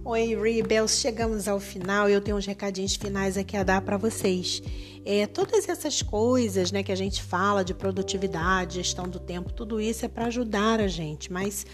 Oi, 0.05 0.35
Rebels, 0.35 0.99
chegamos 0.99 1.49
ao 1.49 1.59
final 1.59 2.09
eu 2.09 2.21
tenho 2.21 2.37
uns 2.37 2.45
recadinhos 2.45 2.95
finais 2.95 3.37
aqui 3.37 3.57
a 3.57 3.63
dar 3.63 3.81
para 3.81 3.97
vocês. 3.97 4.63
É, 5.05 5.27
todas 5.27 5.67
essas 5.67 6.01
coisas 6.01 6.71
né, 6.71 6.81
que 6.81 6.93
a 6.93 6.95
gente 6.95 7.21
fala 7.21 7.61
de 7.63 7.73
produtividade, 7.73 8.75
gestão 8.75 9.05
do 9.07 9.19
tempo, 9.19 9.51
tudo 9.51 9.81
isso 9.81 10.05
é 10.05 10.07
para 10.07 10.27
ajudar 10.27 10.79
a 10.79 10.87
gente, 10.87 11.31
mas 11.31 11.65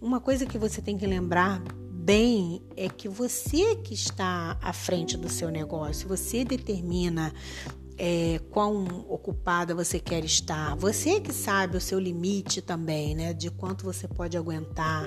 uma 0.00 0.20
coisa 0.20 0.46
que 0.46 0.56
você 0.56 0.80
tem 0.80 0.96
que 0.96 1.06
lembrar 1.06 1.62
bem 2.02 2.60
é 2.76 2.88
que 2.88 3.08
você 3.08 3.76
que 3.76 3.94
está 3.94 4.58
à 4.60 4.72
frente 4.72 5.16
do 5.16 5.28
seu 5.28 5.50
negócio, 5.50 6.08
você 6.08 6.44
determina 6.44 7.32
é, 8.04 8.40
quão 8.50 8.84
ocupada 9.08 9.76
você 9.76 10.00
quer 10.00 10.24
estar. 10.24 10.74
Você 10.74 11.20
que 11.20 11.32
sabe 11.32 11.76
o 11.76 11.80
seu 11.80 12.00
limite 12.00 12.60
também, 12.60 13.14
né? 13.14 13.32
De 13.32 13.48
quanto 13.48 13.84
você 13.84 14.08
pode 14.08 14.36
aguentar 14.36 15.06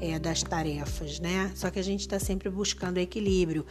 é, 0.00 0.20
das 0.20 0.44
tarefas, 0.44 1.18
né? 1.18 1.50
Só 1.56 1.68
que 1.68 1.80
a 1.80 1.82
gente 1.82 2.02
está 2.02 2.20
sempre 2.20 2.48
buscando 2.48 2.98
equilíbrio. 2.98 3.66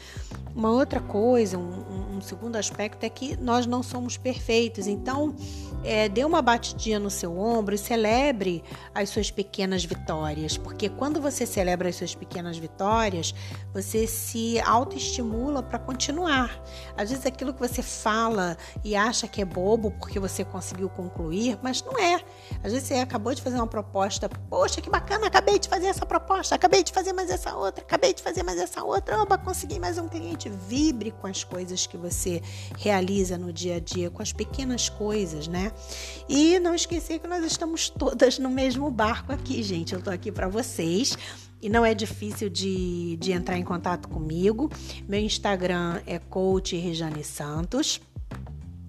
Uma 0.53 0.69
outra 0.69 0.99
coisa, 0.99 1.57
um, 1.57 2.17
um, 2.17 2.21
segundo 2.21 2.57
aspecto 2.57 3.05
é 3.05 3.09
que 3.09 3.37
nós 3.37 3.65
não 3.65 3.81
somos 3.81 4.17
perfeitos. 4.17 4.85
Então, 4.85 5.33
é, 5.81 6.09
dê 6.09 6.25
uma 6.25 6.41
batidinha 6.41 6.99
no 6.99 7.09
seu 7.09 7.39
ombro 7.39 7.73
e 7.73 7.77
celebre 7.77 8.61
as 8.93 9.07
suas 9.07 9.31
pequenas 9.31 9.85
vitórias, 9.85 10.57
porque 10.57 10.89
quando 10.89 11.21
você 11.21 11.45
celebra 11.45 11.87
as 11.87 11.95
suas 11.95 12.13
pequenas 12.13 12.57
vitórias, 12.57 13.33
você 13.73 14.05
se 14.05 14.59
autoestimula 14.59 15.63
para 15.63 15.79
continuar. 15.79 16.61
Às 16.97 17.11
vezes 17.11 17.25
aquilo 17.25 17.53
que 17.53 17.59
você 17.59 17.81
fala 17.81 18.56
e 18.83 18.95
acha 18.95 19.27
que 19.27 19.41
é 19.41 19.45
bobo 19.45 19.91
porque 19.91 20.19
você 20.19 20.43
conseguiu 20.43 20.89
concluir, 20.89 21.57
mas 21.61 21.81
não 21.83 21.97
é. 21.97 22.21
Às 22.63 22.71
vezes 22.71 22.87
você 22.87 22.95
acabou 22.95 23.33
de 23.33 23.41
fazer 23.41 23.57
uma 23.57 23.67
proposta, 23.67 24.29
poxa, 24.49 24.81
que 24.81 24.89
bacana, 24.89 25.27
acabei 25.27 25.59
de 25.59 25.67
fazer 25.67 25.87
essa 25.87 26.05
proposta, 26.05 26.55
acabei 26.55 26.83
de 26.83 26.91
fazer 26.91 27.13
mais 27.13 27.29
essa 27.29 27.55
outra, 27.55 27.83
acabei 27.83 28.13
de 28.13 28.21
fazer 28.21 28.43
mais 28.43 28.59
essa 28.59 28.83
outra, 28.83 29.21
opa, 29.21 29.37
consegui 29.37 29.79
mais 29.79 29.97
um 29.97 30.07
cliente. 30.07 30.49
Vibre 30.49 31.11
com 31.11 31.27
as 31.27 31.43
coisas 31.43 31.87
que 31.87 31.97
você 31.97 32.41
realiza 32.77 33.37
no 33.37 33.51
dia 33.51 33.75
a 33.75 33.79
dia, 33.79 34.09
com 34.09 34.21
as 34.21 34.33
pequenas 34.33 34.89
coisas, 34.89 35.47
né? 35.47 35.71
E 36.27 36.59
não 36.59 36.73
esquecer 36.73 37.19
que 37.19 37.27
nós 37.27 37.43
estamos 37.45 37.89
todas 37.89 38.39
no 38.39 38.49
mesmo 38.49 38.89
barco 38.89 39.31
aqui, 39.31 39.61
gente. 39.63 39.93
Eu 39.93 40.01
tô 40.01 40.09
aqui 40.09 40.31
para 40.31 40.47
vocês 40.47 41.17
e 41.61 41.69
não 41.69 41.85
é 41.85 41.93
difícil 41.93 42.49
de, 42.49 43.17
de 43.17 43.31
entrar 43.31 43.57
em 43.57 43.63
contato 43.63 44.07
comigo. 44.07 44.69
Meu 45.07 45.19
Instagram 45.19 46.01
é 46.05 46.19
coach 46.19 46.75
Rejane 46.75 47.23
Santos. 47.23 47.99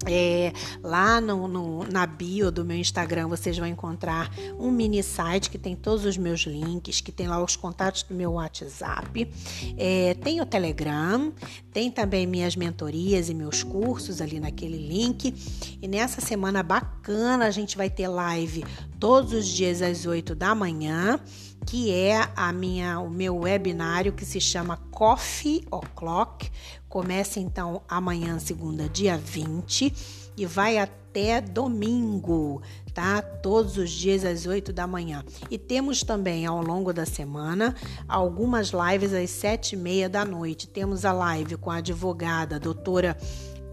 É, 0.06 0.52
lá 0.80 1.20
no, 1.20 1.48
no, 1.48 1.84
na 1.84 2.06
bio 2.06 2.52
do 2.52 2.64
meu 2.64 2.76
Instagram 2.76 3.26
vocês 3.26 3.58
vão 3.58 3.66
encontrar 3.66 4.30
um 4.56 4.70
mini 4.70 5.02
site 5.02 5.50
que 5.50 5.58
tem 5.58 5.74
todos 5.74 6.04
os 6.04 6.16
meus 6.16 6.42
links, 6.42 7.00
que 7.00 7.10
tem 7.10 7.26
lá 7.26 7.42
os 7.42 7.56
contatos 7.56 8.04
do 8.04 8.14
meu 8.14 8.32
WhatsApp, 8.32 9.28
é, 9.76 10.14
tem 10.14 10.40
o 10.40 10.46
Telegram, 10.46 11.32
tem 11.72 11.90
também 11.90 12.26
minhas 12.26 12.54
mentorias 12.54 13.28
e 13.28 13.34
meus 13.34 13.64
cursos 13.64 14.20
ali 14.20 14.38
naquele 14.38 14.78
link. 14.78 15.34
E 15.82 15.88
nessa 15.88 16.20
semana 16.20 16.62
bacana 16.62 17.46
a 17.46 17.50
gente 17.50 17.76
vai 17.76 17.90
ter 17.90 18.06
live 18.08 18.64
todos 19.00 19.32
os 19.32 19.46
dias 19.46 19.82
às 19.82 20.06
8 20.06 20.34
da 20.34 20.54
manhã 20.54 21.20
que 21.68 21.92
é 21.92 22.26
a 22.34 22.50
minha, 22.50 22.98
o 22.98 23.10
meu 23.10 23.40
webinário 23.40 24.10
que 24.10 24.24
se 24.24 24.40
chama 24.40 24.78
Coffee 24.90 25.66
O'Clock. 25.70 26.50
Começa 26.88 27.38
então 27.38 27.82
amanhã, 27.86 28.38
segunda, 28.38 28.88
dia 28.88 29.18
20, 29.18 30.32
e 30.34 30.46
vai 30.46 30.78
até 30.78 31.42
domingo, 31.42 32.62
tá? 32.94 33.20
Todos 33.20 33.76
os 33.76 33.90
dias 33.90 34.24
às 34.24 34.46
8 34.46 34.72
da 34.72 34.86
manhã. 34.86 35.22
E 35.50 35.58
temos 35.58 36.02
também 36.02 36.46
ao 36.46 36.62
longo 36.62 36.90
da 36.90 37.04
semana 37.04 37.76
algumas 38.08 38.70
lives 38.70 39.12
às 39.12 39.28
7 39.28 39.74
e 39.74 39.76
meia 39.76 40.08
da 40.08 40.24
noite. 40.24 40.66
Temos 40.66 41.04
a 41.04 41.12
live 41.12 41.58
com 41.58 41.70
a 41.70 41.76
advogada, 41.76 42.56
a 42.56 42.58
doutora. 42.58 43.14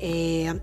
É, 0.01 0.53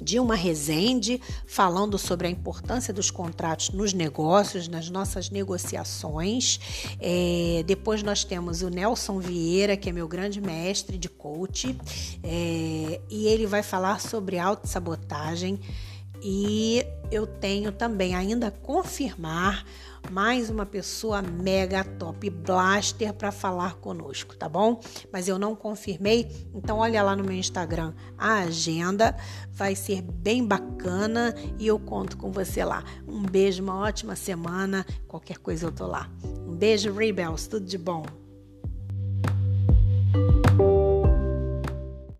Dilma 0.00 0.34
Rezende, 0.34 1.20
falando 1.46 1.98
sobre 1.98 2.26
a 2.26 2.30
importância 2.30 2.92
dos 2.92 3.10
contratos 3.10 3.70
nos 3.70 3.92
negócios, 3.92 4.68
nas 4.68 4.88
nossas 4.88 5.30
negociações. 5.30 6.58
É, 6.98 7.62
depois 7.66 8.02
nós 8.02 8.24
temos 8.24 8.62
o 8.62 8.68
Nelson 8.68 9.18
Vieira, 9.18 9.76
que 9.76 9.88
é 9.88 9.92
meu 9.92 10.08
grande 10.08 10.40
mestre 10.40 10.96
de 10.96 11.08
coach, 11.08 11.76
é, 12.22 13.00
e 13.10 13.26
ele 13.26 13.46
vai 13.46 13.62
falar 13.62 14.00
sobre 14.00 14.38
autossabotagem. 14.38 15.60
E 16.22 16.84
eu 17.10 17.26
tenho 17.26 17.72
também 17.72 18.14
ainda 18.14 18.50
confirmar 18.50 19.64
mais 20.10 20.50
uma 20.50 20.64
pessoa 20.64 21.22
mega 21.22 21.84
top 21.84 22.28
blaster 22.30 23.12
para 23.12 23.30
falar 23.30 23.74
conosco, 23.76 24.36
tá 24.36 24.48
bom? 24.48 24.80
Mas 25.12 25.28
eu 25.28 25.38
não 25.38 25.54
confirmei, 25.54 26.30
então 26.54 26.78
olha 26.78 27.02
lá 27.02 27.14
no 27.14 27.24
meu 27.24 27.36
Instagram 27.36 27.92
a 28.16 28.40
agenda, 28.40 29.16
vai 29.52 29.74
ser 29.74 30.02
bem 30.02 30.44
bacana 30.44 31.34
e 31.58 31.66
eu 31.66 31.78
conto 31.78 32.16
com 32.16 32.30
você 32.32 32.64
lá. 32.64 32.84
Um 33.06 33.22
beijo, 33.22 33.62
uma 33.62 33.78
ótima 33.78 34.16
semana, 34.16 34.86
qualquer 35.06 35.38
coisa 35.38 35.66
eu 35.66 35.72
tô 35.72 35.86
lá. 35.86 36.10
Um 36.46 36.54
beijo, 36.54 36.92
Rebels, 36.92 37.46
tudo 37.46 37.66
de 37.66 37.78
bom. 37.78 38.04